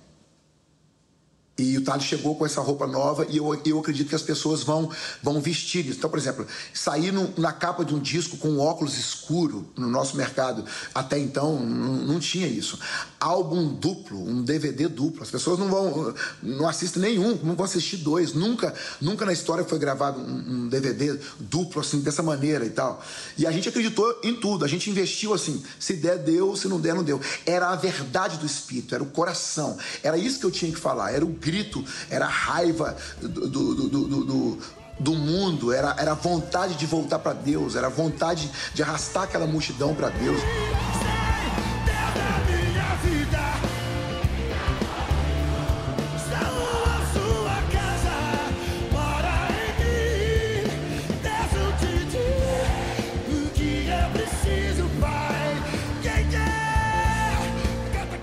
E 1.57 1.77
o 1.77 1.83
Thales 1.83 2.03
chegou 2.03 2.35
com 2.35 2.45
essa 2.45 2.59
roupa 2.59 2.85
nova 2.85 3.25
e 3.29 3.37
eu, 3.37 3.61
eu 3.65 3.79
acredito 3.79 4.09
que 4.09 4.15
as 4.15 4.21
pessoas 4.21 4.61
vão, 4.61 4.89
vão 5.23 5.39
vestir 5.39 5.85
isso. 5.85 5.99
Então, 5.99 6.09
por 6.09 6.19
exemplo, 6.19 6.45
sair 6.73 7.13
no, 7.13 7.33
na 7.37 7.53
capa 7.53 7.85
de 7.85 7.95
um 7.95 7.99
disco 7.99 8.35
com 8.35 8.49
um 8.49 8.59
óculos 8.59 8.97
escuro 8.97 9.65
no 9.77 9.87
nosso 9.87 10.17
mercado, 10.17 10.65
até 10.93 11.17
então 11.17 11.57
não, 11.57 12.19
tinha 12.19 12.45
isso. 12.45 12.77
Álbum 13.21 13.73
duplo, 13.73 14.19
um 14.19 14.43
DVD 14.43 14.89
duplo. 14.89 15.23
As 15.23 15.31
pessoas 15.31 15.57
não 15.57 15.69
vão, 15.69 16.13
não 16.43 16.67
assistem 16.67 17.01
nenhum, 17.01 17.39
não 17.41 17.55
vão 17.55 17.63
assistir 17.63 17.97
dois. 17.97 18.33
Nunca, 18.33 18.73
nunca 18.99 19.25
na 19.25 19.31
história 19.31 19.63
foi 19.63 19.79
gravado 19.79 20.19
um, 20.19 20.65
um 20.65 20.67
DVD 20.67 21.17
duplo 21.39 21.79
assim, 21.79 22.01
dessa 22.01 22.21
maneira 22.21 22.65
e 22.65 22.69
tal. 22.69 23.01
E 23.37 23.47
a 23.47 23.51
gente 23.51 23.69
acreditou 23.69 24.19
em 24.23 24.35
tudo, 24.35 24.65
a 24.65 24.67
gente 24.67 24.89
investiu 24.89 25.33
assim, 25.33 25.63
se 25.79 25.93
der, 25.93 26.17
deu, 26.17 26.53
se 26.57 26.67
não 26.67 26.81
der, 26.81 26.93
não 26.93 27.03
deu. 27.03 27.21
Era 27.45 27.69
a 27.69 27.77
verdade 27.77 28.37
do 28.37 28.45
Espírito, 28.45 28.93
era 28.93 29.03
o 29.03 29.07
coração. 29.07 29.77
Era 30.03 30.17
isso 30.17 30.37
que 30.37 30.45
eu 30.45 30.51
tinha 30.51 30.69
que 30.69 30.79
falar, 30.79 31.13
era 31.13 31.23
o 31.23 31.44
grito 31.45 31.85
era 32.09 32.25
raiva 32.25 32.97
do, 33.21 33.47
do, 33.47 33.75
do, 33.75 34.25
do, 34.25 34.59
do 34.99 35.13
mundo, 35.13 35.71
era, 35.71 35.95
era 35.99 36.15
vontade 36.15 36.73
de 36.73 36.85
voltar 36.87 37.19
para 37.19 37.33
Deus, 37.33 37.75
era 37.75 37.87
vontade 37.87 38.49
de 38.73 38.81
arrastar 38.81 39.23
aquela 39.23 39.45
multidão 39.45 39.93
para 39.93 40.09
Deus. 40.09 40.39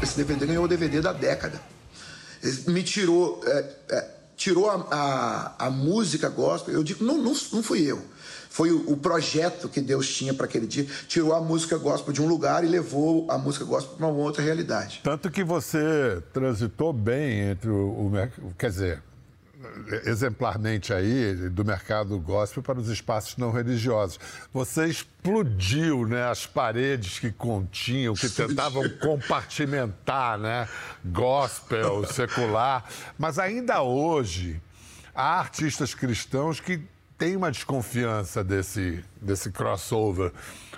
Esse 0.03 0.17
DVD 0.17 0.47
ganhou 0.47 0.65
o 0.65 0.69
DVD 0.69 1.01
da 1.01 1.13
década. 1.13 1.72
Me 2.67 2.83
tirou, 2.83 3.41
é, 3.47 3.71
é, 3.91 4.11
tirou 4.37 4.69
a, 4.69 4.75
a, 4.91 5.67
a, 5.67 5.71
música 5.71 6.29
gospel. 6.29 6.75
Eu 6.75 6.83
digo, 6.83 7.05
não, 7.05 7.19
não, 7.19 7.33
não 7.53 7.63
fui 7.63 7.83
eu. 7.83 8.03
Foi 8.51 8.71
o, 8.71 8.91
o 8.91 8.97
projeto 8.97 9.69
que 9.69 9.81
Deus 9.81 10.13
tinha 10.15 10.35
para 10.35 10.47
aquele 10.47 10.67
dia. 10.67 10.87
Tirou 11.09 11.33
a 11.35 11.41
música 11.41 11.79
gospel 11.79 12.13
de 12.13 12.21
um 12.21 12.27
lugar 12.27 12.65
e 12.65 12.69
levou 12.69 13.31
a 13.31 13.39
música 13.39 13.65
gospel 13.65 13.97
para 13.97 14.07
uma 14.07 14.19
outra 14.19 14.43
realidade. 14.43 15.01
Tanto 15.03 15.31
que 15.31 15.45
você 15.45 16.23
transitou 16.33 16.93
bem 16.93 17.51
entre 17.51 17.71
o, 17.71 18.11
o 18.43 18.55
quer 18.59 18.71
dizer, 18.71 19.03
exemplarmente 20.05 20.93
aí 20.93 21.35
do 21.51 21.65
mercado 21.65 22.19
gospel 22.19 22.63
para 22.63 22.79
os 22.79 22.89
espaços 22.89 23.37
não 23.37 23.51
religiosos. 23.51 24.19
Você 24.53 24.87
explodiu 24.87 26.07
né, 26.07 26.25
as 26.25 26.47
paredes 26.47 27.19
que 27.19 27.31
continham, 27.31 28.15
que 28.15 28.29
tentavam 28.29 28.89
compartimentar 29.01 30.39
né, 30.39 30.69
gospel, 31.05 32.05
secular, 32.11 32.85
mas 33.19 33.39
ainda 33.39 33.83
hoje 33.83 34.61
há 35.15 35.39
artistas 35.39 35.95
cristãos 35.95 36.61
que 36.61 36.81
têm 37.19 37.37
uma 37.37 37.53
desconfiança 37.53 38.43
desse, 38.43 39.05
desse 39.21 39.53
crossover. 39.53 40.33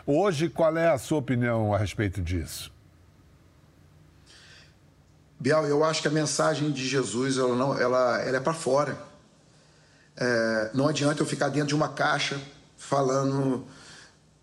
Hoje, 0.06 0.48
qual 0.50 0.76
é 0.76 0.90
a 0.90 0.98
sua 0.98 1.18
opinião 1.18 1.72
a 1.72 1.78
respeito 1.78 2.20
disso? 2.20 2.73
Bial, 5.44 5.66
eu 5.66 5.84
acho 5.84 6.00
que 6.00 6.08
a 6.08 6.10
mensagem 6.10 6.72
de 6.72 6.88
Jesus 6.88 7.36
ela 7.36 7.54
não, 7.54 7.78
ela, 7.78 8.18
ela 8.22 8.38
é 8.38 8.40
para 8.40 8.54
fora. 8.54 8.96
É, 10.16 10.70
não 10.72 10.88
adianta 10.88 11.20
eu 11.20 11.26
ficar 11.26 11.50
dentro 11.50 11.68
de 11.68 11.74
uma 11.74 11.90
caixa 11.90 12.40
falando 12.78 13.62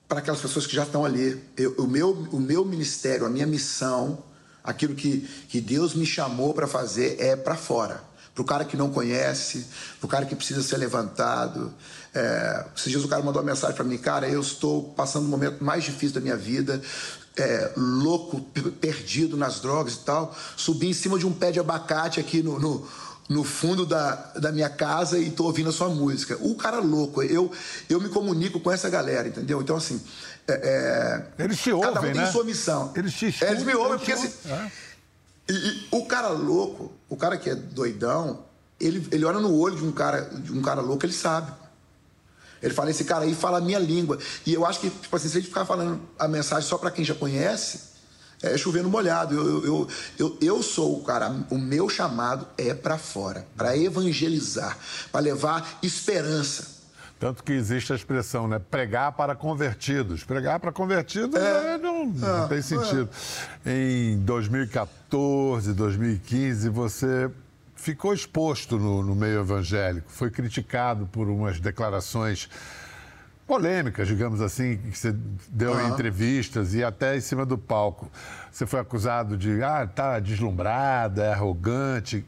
para 0.08 0.20
aquelas 0.20 0.40
pessoas 0.40 0.68
que 0.68 0.76
já 0.76 0.84
estão 0.84 1.04
ali. 1.04 1.44
Eu, 1.58 1.74
o, 1.80 1.88
meu, 1.88 2.12
o 2.32 2.40
meu 2.40 2.64
ministério, 2.64 3.26
a 3.26 3.30
minha 3.32 3.48
missão, 3.48 4.24
aquilo 4.64 4.94
que, 4.94 5.22
que 5.50 5.60
Deus 5.60 5.96
me 5.96 6.06
chamou 6.06 6.54
para 6.54 6.68
fazer 6.68 7.20
é 7.20 7.36
para 7.36 7.56
fora. 7.56 8.04
Para 8.36 8.44
o 8.44 8.46
cara 8.46 8.64
que 8.64 8.78
não 8.78 8.92
conhece, 8.92 9.66
para 10.00 10.06
o 10.06 10.08
cara 10.08 10.28
que 10.28 10.36
precisa 10.36 10.62
ser 10.62 10.78
levantado. 10.78 11.74
É, 12.14 12.66
esses 12.78 12.92
dias 12.92 13.04
o 13.04 13.08
cara 13.08 13.24
mandou 13.24 13.42
uma 13.42 13.50
mensagem 13.50 13.76
para 13.76 13.86
mim, 13.86 13.98
cara, 13.98 14.30
eu 14.30 14.40
estou 14.40 14.94
passando 14.94 15.26
o 15.26 15.28
momento 15.28 15.64
mais 15.64 15.84
difícil 15.84 16.14
da 16.14 16.22
minha 16.22 16.38
vida, 16.38 16.80
é, 17.38 17.72
louco, 17.78 18.42
perdido 18.80 19.38
nas 19.38 19.60
drogas 19.60 19.94
e 19.96 20.00
tal, 20.00 20.36
subi 20.58 20.90
em 20.90 20.94
cima 20.94 21.18
de 21.18 21.26
um 21.26 21.32
pé 21.32 21.52
de 21.52 21.60
abacate 21.60 22.20
aqui 22.20 22.44
no, 22.44 22.60
no, 22.60 22.88
no 23.30 23.44
fundo 23.44 23.86
da, 23.86 24.16
da 24.36 24.52
minha 24.52 24.70
casa 24.70 25.18
e 25.18 25.32
tô 25.32 25.46
ouvindo 25.46 25.70
a 25.70 25.74
sua 25.74 25.90
música. 25.90 26.38
O 26.42 26.56
cara 26.56 26.80
louco, 26.80 27.24
eu, 27.24 27.52
eu 27.90 28.02
me 28.02 28.10
comunico 28.10 28.60
com 28.60 28.72
essa 28.72 28.90
galera, 28.90 29.28
entendeu? 29.28 29.62
Então, 29.62 29.78
assim. 29.78 30.02
É, 30.48 31.24
é 31.40 31.44
eles 31.44 31.60
te 31.60 31.72
ouvem, 31.72 31.94
cada 31.94 32.02
um 32.02 32.14
né? 32.14 32.24
tem 32.24 32.32
sua 32.32 32.44
missão. 32.44 32.92
Eles 32.96 33.14
te 33.14 33.28
escutam, 33.28 33.54
Eles 33.54 33.64
me 33.64 33.76
ouvem 33.76 33.98
porque 33.98 34.12
assim. 34.12 34.32
É. 34.50 34.72
E, 35.50 35.54
e, 35.54 35.88
o 35.92 36.06
cara 36.06 36.30
louco, 36.30 36.92
o 37.08 37.16
cara 37.16 37.38
que 37.38 37.50
é 37.50 37.56
doidão, 37.56 38.44
ele, 38.80 39.08
ele 39.12 39.24
olha 39.24 39.40
no 39.40 39.56
olho 39.58 39.78
de 39.78 39.86
um 39.86 39.92
cara, 39.92 40.22
de 40.22 40.52
um 40.52 40.62
cara 40.62 40.82
louco, 40.82 41.06
ele 41.06 41.14
sabe. 41.14 41.52
Ele 42.62 42.74
fala, 42.74 42.92
esse 42.92 43.04
cara 43.04 43.26
aí 43.26 43.34
fala 43.34 43.58
a 43.58 43.62
minha 43.62 43.80
língua. 43.80 44.20
E 44.46 44.54
eu 44.54 44.66
acho 44.66 44.80
que, 44.80 44.90
tipo 44.90 45.16
assim, 45.16 45.28
se 45.28 45.38
a 45.38 45.40
gente 45.42 45.50
ficar 45.50 45.66
falando 45.66 46.02
a 46.18 46.28
mensagem 46.28 46.68
só 46.68 46.78
para 46.78 46.92
quem 46.92 47.04
já 47.04 47.16
conhece, 47.16 47.92
é 48.42 48.58
chovendo 48.58 48.90
molhado. 48.90 49.36
Eu, 49.36 49.66
eu, 49.66 49.88
eu, 50.18 50.38
eu 50.42 50.64
sou 50.64 50.98
o 50.98 51.04
cara, 51.04 51.34
o 51.50 51.58
meu 51.58 51.90
chamado 51.90 52.48
é 52.58 52.74
para 52.74 52.98
fora, 52.98 53.46
para 53.56 53.78
evangelizar, 53.78 54.78
para 55.12 55.22
levar 55.22 55.80
esperança. 55.82 56.82
Tanto 57.20 57.44
que 57.44 57.54
existe 57.54 57.94
a 57.94 57.96
expressão, 57.96 58.48
né? 58.48 58.58
Pregar 58.58 59.12
para 59.12 59.36
convertidos. 59.36 60.24
Pregar 60.24 60.60
para 60.60 60.72
convertidos 60.72 61.40
é, 61.40 61.78
não, 61.78 62.08
não, 62.08 62.48
tem 62.48 62.58
é. 62.58 62.62
sentido. 62.64 63.08
É. 63.64 63.72
Em 63.72 64.18
2014, 64.22 65.72
2015, 65.72 66.70
você 66.70 67.30
ficou 67.82 68.14
exposto 68.14 68.78
no, 68.78 69.02
no 69.02 69.16
meio 69.16 69.40
evangélico, 69.40 70.10
foi 70.12 70.30
criticado 70.30 71.08
por 71.08 71.28
umas 71.28 71.60
declarações 71.60 72.48
polêmicas, 73.48 74.08
digamos 74.08 74.40
assim, 74.40 74.78
que 74.78 74.98
você 74.98 75.12
deu 75.50 75.72
uhum. 75.72 75.88
em 75.88 75.92
entrevistas 75.92 76.76
e 76.76 76.84
até 76.84 77.18
em 77.18 77.22
cima 77.22 77.44
do 77.44 77.58
palco. 77.58 78.10
Você 78.52 78.68
foi 78.68 78.80
acusado 78.80 79.36
de, 79.36 79.64
ah, 79.64 79.88
tá 79.88 80.20
deslumbrada, 80.20 81.24
é 81.24 81.34
arrogante. 81.34 82.24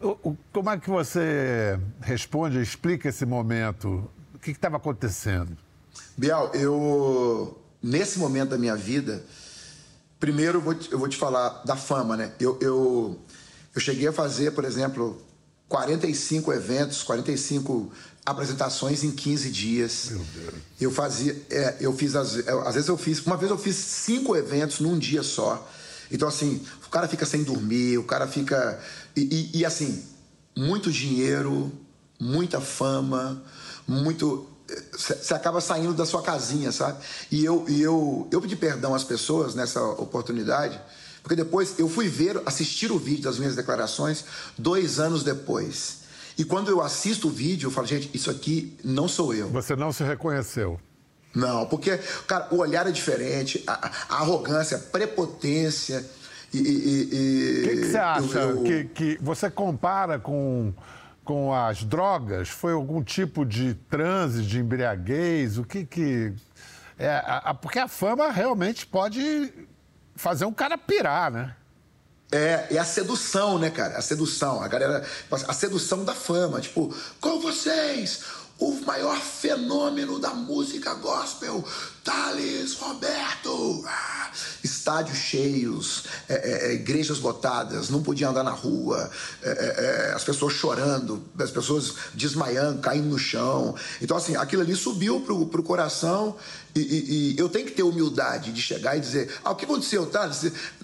O, 0.00 0.30
o, 0.30 0.36
como 0.52 0.70
é 0.70 0.76
que 0.76 0.90
você 0.90 1.78
responde, 2.00 2.60
explica 2.60 3.08
esse 3.08 3.24
momento? 3.24 4.10
O 4.34 4.38
que 4.40 4.50
estava 4.50 4.76
acontecendo? 4.76 5.56
Bial, 6.18 6.50
eu, 6.52 7.56
nesse 7.80 8.18
momento 8.18 8.50
da 8.50 8.58
minha 8.58 8.76
vida, 8.76 9.24
primeiro 10.18 10.58
eu 10.58 10.62
vou 10.62 10.74
te, 10.74 10.90
eu 10.90 10.98
vou 10.98 11.08
te 11.08 11.16
falar 11.16 11.62
da 11.64 11.76
fama, 11.76 12.16
né? 12.16 12.32
Eu, 12.40 12.58
eu, 12.60 13.18
eu 13.76 13.80
cheguei 13.80 14.08
a 14.08 14.12
fazer, 14.12 14.52
por 14.52 14.64
exemplo, 14.64 15.20
45 15.68 16.50
eventos, 16.50 17.02
45 17.02 17.92
apresentações 18.24 19.04
em 19.04 19.10
15 19.10 19.50
dias. 19.50 20.08
Meu 20.12 20.24
Deus. 20.34 20.54
Eu 20.80 20.90
fazia, 20.90 21.36
é, 21.50 21.76
eu 21.78 21.92
fiz 21.92 22.16
às, 22.16 22.36
às 22.48 22.74
vezes 22.74 22.88
eu 22.88 22.96
fiz, 22.96 23.24
uma 23.26 23.36
vez 23.36 23.50
eu 23.50 23.58
fiz 23.58 23.76
cinco 23.76 24.34
eventos 24.34 24.80
num 24.80 24.98
dia 24.98 25.22
só. 25.22 25.70
Então 26.10 26.26
assim, 26.26 26.64
o 26.86 26.88
cara 26.88 27.06
fica 27.06 27.26
sem 27.26 27.42
dormir, 27.42 27.98
o 27.98 28.04
cara 28.04 28.26
fica 28.26 28.80
e, 29.14 29.50
e, 29.54 29.58
e 29.58 29.64
assim, 29.66 30.02
muito 30.56 30.90
dinheiro, 30.90 31.70
muita 32.18 32.62
fama, 32.62 33.42
muito 33.86 34.48
você 34.96 35.34
acaba 35.34 35.60
saindo 35.60 35.92
da 35.92 36.06
sua 36.06 36.22
casinha, 36.22 36.72
sabe? 36.72 36.98
E 37.30 37.44
eu, 37.44 37.64
e 37.68 37.80
eu, 37.82 38.26
eu 38.32 38.40
pedi 38.40 38.56
perdão 38.56 38.94
às 38.94 39.04
pessoas 39.04 39.54
nessa 39.54 39.80
oportunidade, 39.82 40.80
porque 41.26 41.34
depois 41.34 41.76
eu 41.76 41.88
fui 41.88 42.06
ver, 42.06 42.40
assistir 42.46 42.92
o 42.92 42.98
vídeo 43.00 43.24
das 43.24 43.36
minhas 43.36 43.56
declarações 43.56 44.24
dois 44.56 45.00
anos 45.00 45.24
depois. 45.24 46.02
E 46.38 46.44
quando 46.44 46.70
eu 46.70 46.80
assisto 46.80 47.26
o 47.26 47.30
vídeo, 47.32 47.66
eu 47.66 47.70
falo, 47.72 47.84
gente, 47.84 48.08
isso 48.14 48.30
aqui 48.30 48.78
não 48.84 49.08
sou 49.08 49.34
eu. 49.34 49.48
Você 49.48 49.74
não 49.74 49.90
se 49.92 50.04
reconheceu? 50.04 50.78
Não, 51.34 51.66
porque, 51.66 51.98
cara, 52.28 52.46
o 52.52 52.58
olhar 52.58 52.86
é 52.86 52.92
diferente, 52.92 53.60
a, 53.66 53.90
a 54.08 54.20
arrogância, 54.20 54.76
a 54.76 54.80
prepotência. 54.80 56.08
E. 56.54 57.64
O 57.64 57.68
que, 57.70 57.76
que, 57.76 57.84
você 57.86 57.98
acha? 57.98 58.38
Eu, 58.38 58.50
eu... 58.50 58.62
Que, 58.62 58.84
que 58.84 59.18
você 59.20 59.50
compara 59.50 60.20
com 60.20 60.72
com 61.24 61.52
as 61.52 61.82
drogas? 61.82 62.50
Foi 62.50 62.72
algum 62.72 63.02
tipo 63.02 63.44
de 63.44 63.74
transe, 63.90 64.42
de 64.42 64.60
embriaguez? 64.60 65.58
O 65.58 65.64
que 65.64 65.84
que. 65.84 66.32
É, 66.96 67.20
a, 67.26 67.52
porque 67.52 67.80
a 67.80 67.88
fama 67.88 68.30
realmente 68.30 68.86
pode 68.86 69.52
fazer 70.16 70.44
um 70.44 70.52
cara 70.52 70.76
pirar, 70.76 71.30
né? 71.30 71.54
É, 72.32 72.66
é 72.70 72.78
a 72.78 72.84
sedução, 72.84 73.58
né, 73.58 73.70
cara? 73.70 73.96
A 73.96 74.02
sedução. 74.02 74.60
A 74.60 74.68
galera. 74.68 75.06
A 75.30 75.52
sedução 75.52 76.04
da 76.04 76.14
fama. 76.14 76.60
Tipo, 76.60 76.92
com 77.20 77.40
vocês, 77.40 78.22
o 78.58 78.72
maior 78.84 79.18
fenômeno 79.20 80.18
da 80.18 80.30
música 80.30 80.94
gospel, 80.94 81.64
Thales 82.02 82.74
Roberto. 82.74 83.84
Ah, 83.86 84.30
estádios 84.86 85.18
cheios, 85.18 86.04
é, 86.28 86.34
é, 86.34 86.68
é, 86.68 86.74
igrejas 86.74 87.18
lotadas, 87.18 87.90
não 87.90 88.04
podia 88.04 88.28
andar 88.28 88.44
na 88.44 88.52
rua, 88.52 89.10
é, 89.42 89.48
é, 89.48 90.10
é, 90.10 90.12
as 90.14 90.22
pessoas 90.22 90.52
chorando, 90.52 91.20
as 91.40 91.50
pessoas 91.50 91.94
desmaiando, 92.14 92.80
caindo 92.80 93.08
no 93.08 93.18
chão. 93.18 93.74
Então, 94.00 94.16
assim, 94.16 94.36
aquilo 94.36 94.62
ali 94.62 94.76
subiu 94.76 95.20
pro, 95.20 95.46
pro 95.46 95.62
coração 95.64 96.36
e, 96.72 96.80
e, 96.80 97.32
e, 97.34 97.38
eu 97.38 97.48
tenho 97.48 97.66
que 97.66 97.72
ter 97.72 97.82
humildade 97.82 98.52
de 98.52 98.62
chegar 98.62 98.96
e 98.96 99.00
dizer: 99.00 99.28
ah, 99.42 99.50
o 99.50 99.56
que 99.56 99.64
aconteceu, 99.64 100.06
tá? 100.06 100.30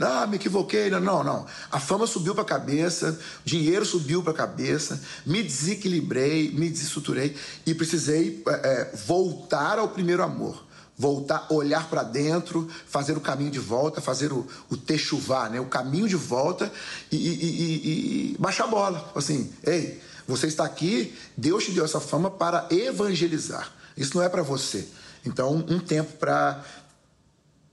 Ah, 0.00 0.26
me 0.26 0.34
equivoquei. 0.34 0.90
Não, 0.90 1.22
não. 1.22 1.46
A 1.70 1.78
fama 1.78 2.06
subiu 2.06 2.34
para 2.34 2.42
a 2.42 2.46
cabeça, 2.46 3.16
dinheiro 3.44 3.84
subiu 3.84 4.20
para 4.20 4.32
a 4.32 4.36
cabeça, 4.36 5.00
me 5.24 5.44
desequilibrei, 5.44 6.50
me 6.50 6.68
desestruturei 6.68 7.36
e 7.64 7.72
precisei 7.72 8.42
voltar 9.06 9.78
ao 9.78 9.88
primeiro 9.88 10.24
amor 10.24 10.71
voltar, 11.02 11.48
olhar 11.50 11.90
para 11.90 12.04
dentro, 12.04 12.68
fazer 12.86 13.16
o 13.16 13.20
caminho 13.20 13.50
de 13.50 13.58
volta, 13.58 14.00
fazer 14.00 14.32
o, 14.32 14.46
o 14.70 14.76
techuvá, 14.76 15.48
né? 15.48 15.58
o 15.58 15.64
caminho 15.64 16.06
de 16.06 16.14
volta 16.14 16.72
e, 17.10 17.16
e, 17.16 17.20
e, 17.20 18.34
e 18.34 18.36
baixar 18.38 18.64
a 18.64 18.68
bola. 18.68 19.12
Assim, 19.12 19.52
ei, 19.64 20.00
você 20.28 20.46
está 20.46 20.64
aqui, 20.64 21.12
Deus 21.36 21.64
te 21.64 21.72
deu 21.72 21.84
essa 21.84 21.98
fama 21.98 22.30
para 22.30 22.68
evangelizar. 22.70 23.72
Isso 23.96 24.16
não 24.16 24.22
é 24.22 24.28
para 24.28 24.42
você. 24.42 24.86
Então, 25.26 25.64
um 25.68 25.80
tempo 25.80 26.12
para 26.18 26.64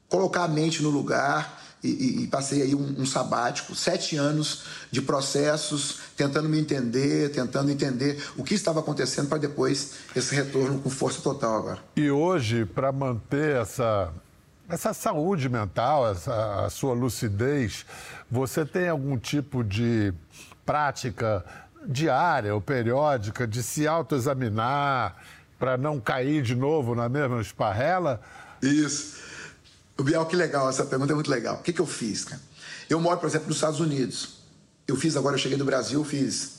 colocar 0.10 0.46
a 0.46 0.48
mente 0.48 0.82
no 0.82 0.90
lugar, 0.90 1.62
e, 1.84 1.88
e, 1.88 2.24
e 2.24 2.28
passei 2.28 2.62
aí 2.62 2.76
um, 2.76 3.02
um, 3.02 3.06
sabático, 3.06 3.74
sete 3.74 4.16
anos 4.18 4.64
de 4.92 5.02
processos, 5.02 6.00
tentando 6.16 6.50
me 6.50 6.60
entender, 6.60 7.30
tentando 7.32 7.72
entender 7.72 8.22
o 8.38 8.44
que 8.44 8.54
estava 8.54 8.80
acontecendo 8.80 9.30
para 9.30 9.38
depois 9.38 9.94
esse 10.16 10.36
retorno 10.36 10.80
com 10.80 10.90
força 10.90 11.22
total 11.22 11.58
agora. 11.58 11.80
E 11.96 12.12
hoje, 12.12 12.66
para 12.66 12.92
manter 12.92 13.56
essa, 13.56 14.12
essa 14.68 14.94
saúde 14.94 15.48
mental, 15.48 16.10
essa, 16.12 16.66
a 16.66 16.70
sua 16.70 16.94
lucidez, 16.94 17.86
você 18.30 18.66
tem 18.66 18.90
algum 18.90 19.18
tipo 19.18 19.64
de 19.64 20.14
prática 20.66 21.44
diária 21.88 22.54
ou 22.54 22.62
periódica 22.62 23.48
de 23.48 23.64
se 23.64 23.88
autoexaminar 23.88 25.16
para 25.58 25.78
não 25.78 26.00
cair 26.00 26.42
de 26.42 26.56
novo 26.56 26.94
na 26.94 27.10
mesma 27.10 27.42
esparrela? 27.42 28.22
Isso. 28.62 29.18
O 30.00 30.04
Biel, 30.04 30.26
que 30.26 30.36
legal, 30.36 30.70
essa 30.70 30.86
pergunta 30.86 31.12
é 31.12 31.16
muito 31.16 31.30
legal. 31.30 31.56
O 31.56 31.62
que, 31.62 31.74
que 31.74 31.82
eu 31.82 31.86
fiz, 31.86 32.24
cara? 32.24 32.42
Eu 32.90 33.02
moro, 33.02 33.20
por 33.20 33.28
exemplo, 33.28 33.50
nos 33.50 33.58
Estados 33.58 33.82
Unidos. 33.82 34.30
Eu 34.88 34.96
fiz 34.96 35.18
agora, 35.18 35.36
eu 35.36 35.40
cheguei 35.40 35.58
do 35.58 35.66
Brasil, 35.66 36.02
fiz 36.06 36.52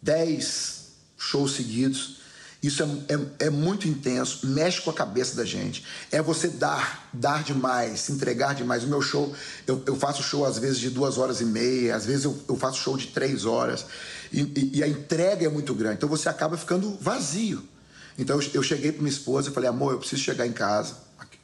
10 0.00 0.86
shows 1.18 1.52
seguidos. 1.52 2.16
Isso 2.62 2.82
é, 2.82 3.14
é, 3.14 3.46
é, 3.46 3.50
muito 3.50 3.86
intenso, 3.86 4.46
mexe 4.46 4.80
com 4.80 4.88
a 4.88 4.94
cabeça 4.94 5.36
da 5.36 5.44
gente. 5.44 5.84
É 6.10 6.22
você 6.22 6.48
dar, 6.48 7.10
dar 7.12 7.44
demais, 7.44 8.00
se 8.00 8.12
entregar 8.12 8.54
demais. 8.54 8.82
O 8.84 8.88
meu 8.88 9.02
show, 9.02 9.34
eu, 9.66 9.82
eu 9.86 9.94
faço 9.94 10.22
show 10.22 10.46
às 10.46 10.58
vezes 10.58 10.78
de 10.78 10.88
duas 10.88 11.18
horas 11.18 11.42
e 11.42 11.44
meia, 11.44 11.94
às 11.94 12.06
vezes 12.06 12.24
eu, 12.24 12.36
eu 12.48 12.56
faço 12.56 12.80
show 12.80 12.96
de 12.96 13.08
três 13.08 13.44
horas. 13.44 13.84
E, 14.32 14.40
e, 14.40 14.78
e, 14.78 14.82
a 14.82 14.88
entrega 14.88 15.44
é 15.44 15.48
muito 15.50 15.74
grande. 15.74 15.96
Então 15.96 16.08
você 16.08 16.30
acaba 16.30 16.56
ficando 16.56 16.96
vazio. 17.00 17.62
Então 18.18 18.40
eu, 18.40 18.50
eu 18.54 18.62
cheguei 18.62 18.92
para 18.92 19.02
minha 19.02 19.12
esposa 19.12 19.50
e 19.50 19.52
falei, 19.52 19.68
amor, 19.68 19.92
eu 19.92 19.98
preciso 19.98 20.22
chegar 20.22 20.46
em 20.46 20.52
casa, 20.52 20.96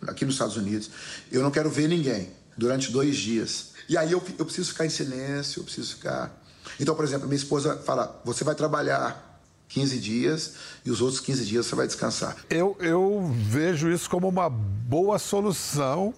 aqui, 0.02 0.24
nos 0.24 0.34
Estados 0.34 0.56
Unidos. 0.56 0.90
Eu 1.30 1.42
não 1.42 1.50
quero 1.50 1.70
ver 1.70 1.88
ninguém 1.88 2.30
durante 2.56 2.90
dois 2.90 3.16
dias. 3.16 3.72
E 3.88 3.96
aí 3.96 4.12
eu, 4.12 4.22
eu 4.38 4.44
preciso 4.44 4.70
ficar 4.70 4.86
em 4.86 4.90
silêncio, 4.90 5.60
eu 5.60 5.64
preciso 5.64 5.96
ficar. 5.96 6.42
Então, 6.80 6.94
por 6.94 7.04
exemplo, 7.04 7.26
minha 7.26 7.36
esposa 7.36 7.76
fala, 7.84 8.20
você 8.24 8.44
vai 8.44 8.54
trabalhar 8.54 9.40
15 9.68 9.98
dias 9.98 10.54
e 10.84 10.90
os 10.90 11.00
outros 11.00 11.20
15 11.20 11.44
dias 11.44 11.66
você 11.66 11.74
vai 11.74 11.86
descansar. 11.86 12.36
Eu, 12.48 12.76
eu 12.80 13.30
vejo 13.34 13.90
isso 13.90 14.08
como 14.08 14.28
uma 14.28 14.48
boa 14.48 15.18
solução 15.18 16.14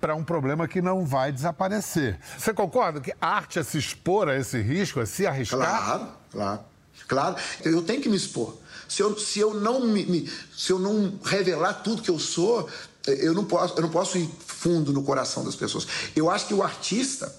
para 0.00 0.14
um 0.14 0.24
problema 0.24 0.68
que 0.68 0.80
não 0.80 1.04
vai 1.04 1.32
desaparecer. 1.32 2.18
Você 2.36 2.52
concorda 2.52 3.00
que 3.00 3.12
a 3.20 3.26
arte 3.26 3.58
é 3.58 3.62
se 3.62 3.78
expor 3.78 4.28
a 4.28 4.36
esse 4.36 4.60
risco, 4.60 5.00
é 5.00 5.06
se 5.06 5.26
arriscar? 5.26 5.58
Claro, 5.58 6.08
claro. 6.30 6.60
Claro, 7.06 7.36
eu 7.64 7.80
tenho 7.82 8.02
que 8.02 8.08
me 8.08 8.16
expor. 8.16 8.56
Se 8.88 9.02
eu, 9.02 9.16
se 9.18 9.38
eu, 9.38 9.54
não, 9.54 9.86
me, 9.86 10.04
me, 10.06 10.30
se 10.56 10.72
eu 10.72 10.78
não 10.78 11.18
revelar 11.24 11.74
tudo 11.74 12.02
que 12.02 12.10
eu 12.10 12.18
sou, 12.18 12.68
eu 13.12 13.34
não, 13.34 13.44
posso, 13.44 13.74
eu 13.76 13.82
não 13.82 13.90
posso 13.90 14.18
ir 14.18 14.28
fundo 14.46 14.92
no 14.92 15.02
coração 15.02 15.44
das 15.44 15.56
pessoas. 15.56 15.86
Eu 16.14 16.30
acho 16.30 16.46
que 16.46 16.54
o 16.54 16.62
artista, 16.62 17.32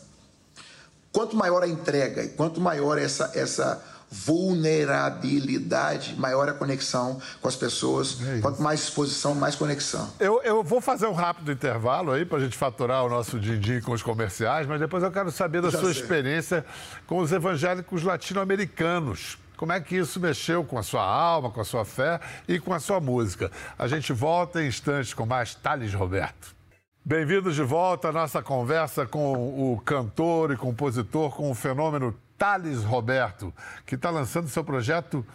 quanto 1.11 1.35
maior 1.35 1.63
a 1.63 1.67
entrega 1.67 2.23
e 2.23 2.29
quanto 2.29 2.61
maior 2.61 2.97
essa, 2.97 3.31
essa 3.33 3.83
vulnerabilidade, 4.11 6.15
maior 6.17 6.49
a 6.49 6.53
conexão 6.53 7.21
com 7.41 7.47
as 7.47 7.55
pessoas. 7.55 8.17
É 8.21 8.41
Quanto 8.41 8.61
mais 8.61 8.81
exposição, 8.81 9.35
mais 9.35 9.55
conexão. 9.55 10.11
Eu, 10.19 10.41
eu 10.43 10.63
vou 10.63 10.81
fazer 10.81 11.07
um 11.07 11.13
rápido 11.13 11.51
intervalo 11.51 12.11
aí 12.11 12.25
para 12.25 12.39
a 12.39 12.41
gente 12.41 12.57
faturar 12.57 13.05
o 13.05 13.09
nosso 13.09 13.39
din 13.39 13.81
com 13.81 13.91
os 13.91 14.01
comerciais, 14.01 14.65
mas 14.65 14.79
depois 14.79 15.03
eu 15.03 15.11
quero 15.11 15.31
saber 15.31 15.61
da 15.61 15.69
Já 15.69 15.79
sua 15.79 15.93
sei. 15.93 16.01
experiência 16.01 16.65
com 17.05 17.19
os 17.19 17.31
evangélicos 17.31 18.03
latino-americanos. 18.03 19.37
Como 19.59 19.73
é 19.73 19.81
que 19.81 19.97
isso 19.97 20.21
mexeu 20.21 20.63
com 20.63 20.77
a 20.77 20.83
sua 20.83 21.03
alma, 21.03 21.51
com 21.51 21.59
a 21.59 21.65
sua 21.65 21.83
fé 21.83 22.21
e 22.47 22.61
com 22.61 22.73
a 22.73 22.79
sua 22.79 23.01
música? 23.01 23.51
A 23.77 23.89
gente 23.89 24.13
volta 24.13 24.63
em 24.63 24.69
instantes 24.69 25.13
com 25.13 25.25
mais 25.25 25.53
Thales 25.53 25.93
Roberto. 25.93 26.55
Bem-vindos 27.03 27.55
de 27.55 27.63
volta 27.63 28.07
à 28.07 28.11
nossa 28.13 28.41
conversa 28.41 29.05
com 29.05 29.33
o 29.73 29.77
cantor 29.81 30.53
e 30.53 30.55
compositor, 30.55 31.31
com 31.31 31.51
o 31.51 31.53
fenômeno 31.53 32.15
Thales 32.37 32.85
Roberto, 32.85 33.53
que 33.85 33.95
está 33.95 34.09
lançando 34.09 34.47
seu 34.47 34.63
projeto 34.63 35.25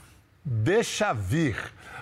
Deixa 0.43 1.13
Vir. 1.13 1.59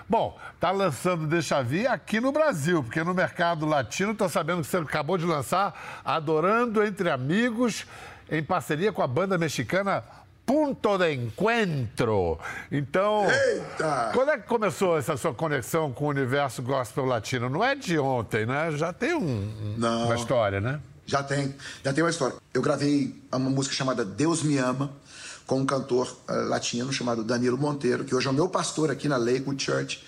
Bom, 0.07 0.39
está 0.55 0.71
lançando 0.71 1.27
Deixa 1.27 1.61
Vir 1.61 1.87
aqui 1.87 2.21
no 2.21 2.31
Brasil, 2.31 2.81
porque 2.83 3.03
no 3.03 3.13
mercado 3.13 3.65
latino 3.65 4.13
estou 4.13 4.29
sabendo 4.29 4.61
que 4.61 4.67
você 4.67 4.77
acabou 4.77 5.17
de 5.17 5.25
lançar 5.25 6.01
Adorando 6.05 6.85
Entre 6.85 7.09
Amigos, 7.09 7.85
em 8.31 8.41
parceria 8.41 8.93
com 8.93 9.01
a 9.01 9.07
banda 9.07 9.37
mexicana 9.37 10.05
Punto 10.45 10.97
de 10.97 11.13
Encuentro. 11.13 12.37
Então, 12.71 13.25
Eita! 13.29 14.11
quando 14.13 14.31
é 14.31 14.37
que 14.37 14.47
começou 14.47 14.97
essa 14.97 15.15
sua 15.15 15.33
conexão 15.33 15.91
com 15.93 16.05
o 16.05 16.09
universo 16.09 16.61
gospel 16.61 17.05
latino? 17.05 17.49
Não 17.49 17.63
é 17.63 17.75
de 17.75 17.97
ontem, 17.97 18.45
né? 18.45 18.71
Já 18.71 18.91
tem 18.91 19.13
um, 19.13 19.75
uma 19.77 20.15
história, 20.15 20.59
né? 20.59 20.81
Já 21.05 21.23
tem, 21.23 21.55
já 21.83 21.93
tem 21.93 22.03
uma 22.03 22.09
história. 22.09 22.35
Eu 22.53 22.61
gravei 22.61 23.15
uma 23.31 23.49
música 23.49 23.75
chamada 23.75 24.03
Deus 24.03 24.43
Me 24.43 24.57
Ama 24.57 24.91
com 25.45 25.59
um 25.59 25.65
cantor 25.65 26.07
uh, 26.29 26.47
latino 26.49 26.91
chamado 26.91 27.23
Danilo 27.23 27.57
Monteiro, 27.57 28.03
que 28.03 28.15
hoje 28.15 28.27
é 28.27 28.29
o 28.29 28.33
meu 28.33 28.49
pastor 28.49 28.89
aqui 28.91 29.07
na 29.07 29.17
Lakewood 29.17 29.61
Church. 29.61 30.03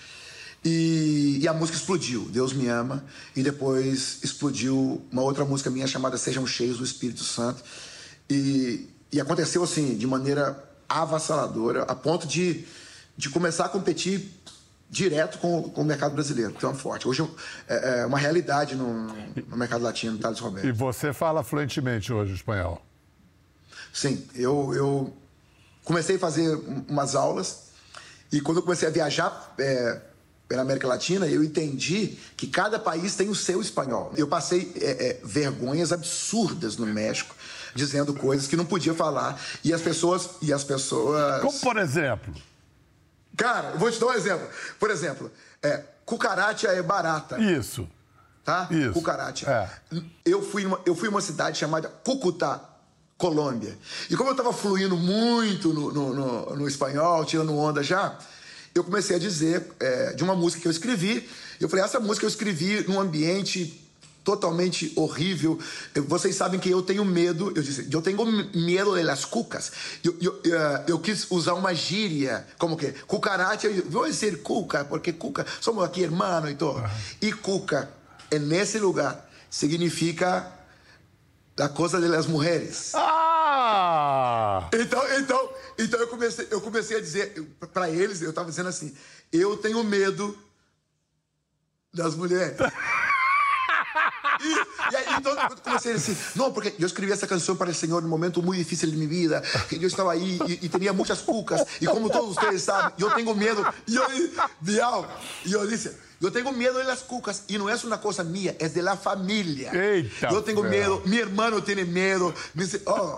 E, 0.63 1.39
e, 1.41 1.47
a 1.47 1.53
música 1.53 1.77
explodiu, 1.77 2.27
Deus 2.31 2.51
Me 2.51 2.67
Ama. 2.67 3.05
E 3.35 3.43
depois 3.43 4.19
explodiu 4.23 5.05
uma 5.11 5.21
outra 5.21 5.45
música 5.45 5.69
minha 5.69 5.85
chamada 5.85 6.17
Sejam 6.17 6.47
Cheios 6.47 6.79
do 6.79 6.83
Espírito 6.83 7.23
Santo. 7.23 7.63
E, 8.29 8.89
e 9.15 9.21
aconteceu 9.21 9.63
assim, 9.63 9.95
de 9.95 10.05
maneira 10.05 10.61
avassaladora, 10.89 11.83
a 11.83 11.95
ponto 11.95 12.27
de, 12.27 12.65
de 13.15 13.29
começar 13.29 13.63
a 13.63 13.69
competir 13.69 14.29
direto 14.89 15.37
com, 15.37 15.63
com 15.69 15.81
o 15.83 15.85
mercado 15.85 16.13
brasileiro, 16.13 16.51
tão 16.59 16.75
forte. 16.75 17.07
Hoje 17.07 17.25
é, 17.65 18.01
é 18.01 18.05
uma 18.05 18.17
realidade 18.17 18.75
no, 18.75 19.07
no 19.47 19.55
mercado 19.55 19.81
latino, 19.85 20.17
Thales 20.17 20.39
Roberto. 20.39 20.67
E 20.67 20.71
você 20.73 21.13
fala 21.13 21.45
fluentemente 21.45 22.11
hoje 22.11 22.33
espanhol? 22.33 22.85
Sim, 23.93 24.21
eu, 24.35 24.73
eu 24.75 25.13
comecei 25.85 26.17
a 26.17 26.19
fazer 26.19 26.53
umas 26.89 27.15
aulas 27.15 27.67
e 28.33 28.41
quando 28.41 28.57
eu 28.57 28.63
comecei 28.63 28.85
a 28.85 28.91
viajar 28.91 29.55
é, 29.57 30.01
pela 30.45 30.61
América 30.61 30.87
Latina, 30.87 31.25
eu 31.25 31.41
entendi 31.41 32.17
que 32.35 32.47
cada 32.47 32.77
país 32.77 33.15
tem 33.15 33.29
o 33.29 33.35
seu 33.35 33.61
espanhol. 33.61 34.13
Eu 34.17 34.27
passei 34.27 34.73
é, 34.75 35.07
é, 35.07 35.21
vergonhas 35.23 35.93
absurdas 35.93 36.75
no 36.75 36.85
México, 36.85 37.33
dizendo 37.75 38.13
coisas 38.13 38.47
que 38.47 38.55
não 38.55 38.65
podia 38.65 38.93
falar 38.93 39.39
e 39.63 39.73
as 39.73 39.81
pessoas 39.81 40.29
e 40.41 40.53
as 40.53 40.63
pessoas. 40.63 41.41
Como 41.41 41.59
por 41.59 41.77
exemplo? 41.77 42.33
Cara, 43.35 43.71
eu 43.71 43.77
vou 43.77 43.91
te 43.91 43.99
dar 43.99 44.07
um 44.07 44.13
exemplo. 44.13 44.47
Por 44.79 44.89
exemplo, 44.89 45.29
é, 45.61 45.83
cucaracha 46.05 46.69
é 46.69 46.81
barata. 46.81 47.37
Isso. 47.37 47.87
Tá? 48.45 48.67
Isso. 48.71 48.93
Cucaracha. 48.93 49.49
É. 49.49 49.99
Eu, 50.23 50.41
fui 50.41 50.65
uma, 50.65 50.79
eu 50.85 50.95
fui 50.95 51.09
uma 51.09 51.19
cidade 51.19 51.57
chamada 51.57 51.89
Cucutá, 51.89 52.61
Colômbia. 53.17 53.77
E 54.09 54.15
como 54.15 54.29
eu 54.29 54.33
estava 54.33 54.53
fluindo 54.53 54.95
muito 54.95 55.73
no, 55.73 55.91
no, 55.91 56.13
no, 56.13 56.55
no, 56.55 56.67
espanhol, 56.67 57.25
tirando 57.25 57.57
onda 57.57 57.83
já, 57.83 58.17
eu 58.73 58.83
comecei 58.83 59.17
a 59.17 59.19
dizer 59.19 59.67
é, 59.79 60.13
de 60.13 60.23
uma 60.23 60.35
música 60.35 60.61
que 60.61 60.67
eu 60.67 60.71
escrevi. 60.71 61.27
Eu 61.59 61.67
falei, 61.67 61.83
essa 61.83 61.99
música 61.99 62.25
eu 62.25 62.29
escrevi 62.29 62.87
num 62.87 62.99
ambiente 62.99 63.84
totalmente 64.25 64.91
horrível. 64.95 65.57
Vocês 66.07 66.35
sabem 66.35 66.59
que 66.59 66.69
eu 66.69 66.81
tenho 66.81 67.05
medo, 67.05 67.53
eu 67.55 67.61
disse, 67.61 67.87
eu 67.89 68.01
tenho 68.01 68.25
medo 68.53 69.01
das 69.05 69.23
cucas. 69.23 69.71
Eu, 70.03 70.17
eu, 70.19 70.41
eu, 70.43 70.59
eh, 70.59 70.83
eu 70.87 70.99
quis 70.99 71.29
usar 71.29 71.53
uma 71.53 71.73
gíria, 71.73 72.45
como 72.57 72.75
que? 72.75 72.91
Cucaracha, 73.05 73.69
vou 73.87 74.05
dizer 74.05 74.41
cuca, 74.41 74.83
porque 74.83 75.13
cuca, 75.13 75.45
somos 75.61 75.85
aqui 75.85 76.01
irmãos 76.01 76.49
e 76.49 76.55
todo. 76.55 76.79
Uhum. 76.79 76.89
E 77.21 77.31
cuca, 77.31 77.89
nesse 78.41 78.79
lugar, 78.79 79.29
significa 79.49 80.51
a 81.59 81.69
coisa 81.69 82.01
das 82.01 82.25
mulheres. 82.25 82.93
Ah! 82.95 84.67
Então, 84.73 85.03
então, 85.19 85.49
então 85.77 85.99
eu 85.99 86.07
comecei, 86.07 86.47
eu 86.49 86.61
comecei 86.61 86.97
a 86.97 86.99
dizer 86.99 87.47
para 87.71 87.91
eles, 87.91 88.23
eu 88.23 88.31
estava 88.31 88.49
dizendo 88.49 88.69
assim, 88.69 88.93
eu 89.31 89.55
tenho 89.55 89.83
medo 89.83 90.35
das 91.93 92.15
mulheres. 92.15 92.57
E, 94.89 94.93
e 94.93 94.97
aí, 94.97 95.05
então, 95.17 95.31
eu 95.33 95.57
comecei 95.63 95.93
assim, 95.93 96.17
não, 96.35 96.51
porque 96.51 96.73
eu 96.79 96.85
escrevi 96.85 97.11
essa 97.11 97.27
canção 97.27 97.55
para 97.55 97.69
o 97.69 97.73
Senhor 97.73 98.01
num 98.01 98.09
momento 98.09 98.41
muito 98.41 98.59
difícil 98.59 98.89
de 98.89 98.95
minha 98.95 99.09
vida, 99.09 99.41
que 99.69 99.75
eu 99.75 99.87
estava 99.87 100.11
aí 100.11 100.39
e, 100.47 100.65
e 100.65 100.69
tinha 100.69 100.93
muitas 100.93 101.21
cucas, 101.21 101.65
e 101.81 101.85
como 101.85 102.09
todos 102.09 102.35
vocês 102.35 102.63
sabem, 102.63 102.93
eu 102.97 103.11
tenho 103.11 103.35
medo. 103.35 103.65
E 103.87 103.95
eu, 103.95 104.05
Bial, 104.61 105.09
e 105.45 105.53
eu 105.53 105.67
disse, 105.67 105.91
eu 106.21 106.31
tenho 106.31 106.51
medo 106.51 106.83
das 106.83 107.01
cucas, 107.01 107.43
e 107.49 107.57
não 107.57 107.69
é 107.69 107.75
uma 107.75 107.97
coisa 107.97 108.23
minha, 108.23 108.55
é 108.59 108.69
da 108.69 108.95
família. 108.95 109.71
Eita, 109.75 110.27
eu 110.31 110.41
tenho 110.41 110.63
medo, 110.63 111.01
meu 111.05 111.19
irmão 111.19 111.61
tem 111.61 111.83
medo. 111.85 112.33
Me 112.53 112.63
disse, 112.63 112.81
oh. 112.85 113.17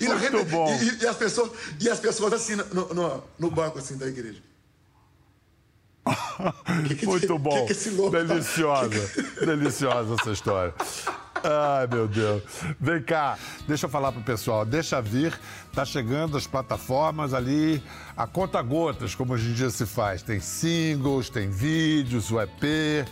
E, 0.00 0.06
Muito 0.06 0.18
gente, 0.20 0.50
bom. 0.50 0.72
E, 0.80 1.04
e, 1.04 1.06
as 1.06 1.16
pessoas, 1.16 1.50
e 1.80 1.88
as 1.88 1.98
pessoas 2.00 2.32
assim 2.32 2.56
no, 2.56 2.94
no, 2.94 3.24
no 3.38 3.50
banco 3.50 3.78
assim 3.78 3.96
da 3.96 4.06
igreja. 4.06 4.42
Muito 7.04 7.38
bom. 7.38 7.66
Que 7.66 7.74
que 7.74 7.90
deliciosa. 8.10 9.24
Deliciosa 9.44 10.14
essa 10.20 10.30
história. 10.30 10.74
Ai, 11.42 11.86
meu 11.86 12.08
Deus. 12.08 12.42
Vem 12.80 13.02
cá, 13.02 13.38
deixa 13.68 13.86
eu 13.86 13.90
falar 13.90 14.10
pro 14.12 14.22
pessoal. 14.22 14.64
Deixa 14.64 15.00
vir, 15.00 15.38
tá 15.72 15.84
chegando 15.84 16.36
as 16.36 16.46
plataformas 16.46 17.34
ali, 17.34 17.82
a 18.16 18.26
conta 18.26 18.60
gotas, 18.62 19.14
como 19.14 19.34
hoje 19.34 19.50
em 19.50 19.52
dia 19.52 19.70
se 19.70 19.86
faz. 19.86 20.22
Tem 20.22 20.40
singles, 20.40 21.28
tem 21.28 21.50
vídeos, 21.50 22.30
o 22.30 22.40
EP. 22.40 23.06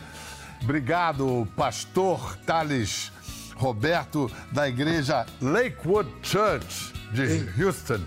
Obrigado, 0.63 1.47
pastor 1.57 2.37
Thales 2.47 3.13
Roberto, 3.57 4.31
da 4.51 4.69
igreja 4.69 5.27
Lakewood 5.41 6.11
Church 6.23 6.93
de 7.13 7.63
Houston. 7.63 8.01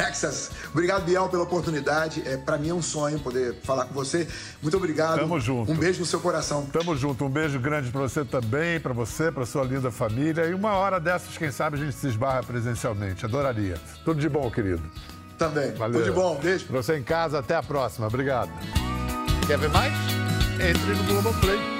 Texas. 0.00 0.50
Obrigado, 0.72 1.04
Biel, 1.04 1.28
pela 1.28 1.42
oportunidade. 1.42 2.22
É, 2.26 2.36
para 2.36 2.56
mim 2.56 2.70
é 2.70 2.74
um 2.74 2.80
sonho 2.80 3.18
poder 3.18 3.56
falar 3.62 3.84
com 3.84 3.92
você. 3.92 4.26
Muito 4.62 4.76
obrigado. 4.76 5.18
Tamo 5.18 5.38
junto. 5.38 5.70
Um 5.70 5.74
beijo 5.74 6.00
no 6.00 6.06
seu 6.06 6.20
coração. 6.20 6.66
Tamo 6.72 6.96
junto. 6.96 7.24
Um 7.24 7.28
beijo 7.28 7.58
grande 7.58 7.90
para 7.90 8.00
você 8.00 8.24
também, 8.24 8.80
para 8.80 8.94
você, 8.94 9.30
para 9.30 9.44
sua 9.44 9.62
linda 9.64 9.90
família. 9.90 10.46
E 10.46 10.54
uma 10.54 10.72
hora 10.72 10.98
dessas, 10.98 11.36
quem 11.36 11.50
sabe, 11.50 11.76
a 11.76 11.80
gente 11.84 11.94
se 11.94 12.08
esbarra 12.08 12.42
presencialmente. 12.42 13.24
Adoraria. 13.24 13.76
Tudo 14.04 14.20
de 14.20 14.28
bom, 14.28 14.50
querido. 14.50 14.82
Também. 15.36 15.72
Valeu. 15.72 16.00
Tudo 16.00 16.04
de 16.04 16.12
bom. 16.12 16.38
Beijo. 16.42 16.66
Pra 16.66 16.82
você 16.82 16.96
em 16.96 17.02
casa, 17.02 17.38
até 17.38 17.54
a 17.54 17.62
próxima. 17.62 18.06
Obrigado. 18.06 18.50
Quer 19.46 19.58
ver 19.58 19.68
mais? 19.70 19.92
Entre 20.54 20.94
no 20.94 21.04
Globoplay. 21.04 21.79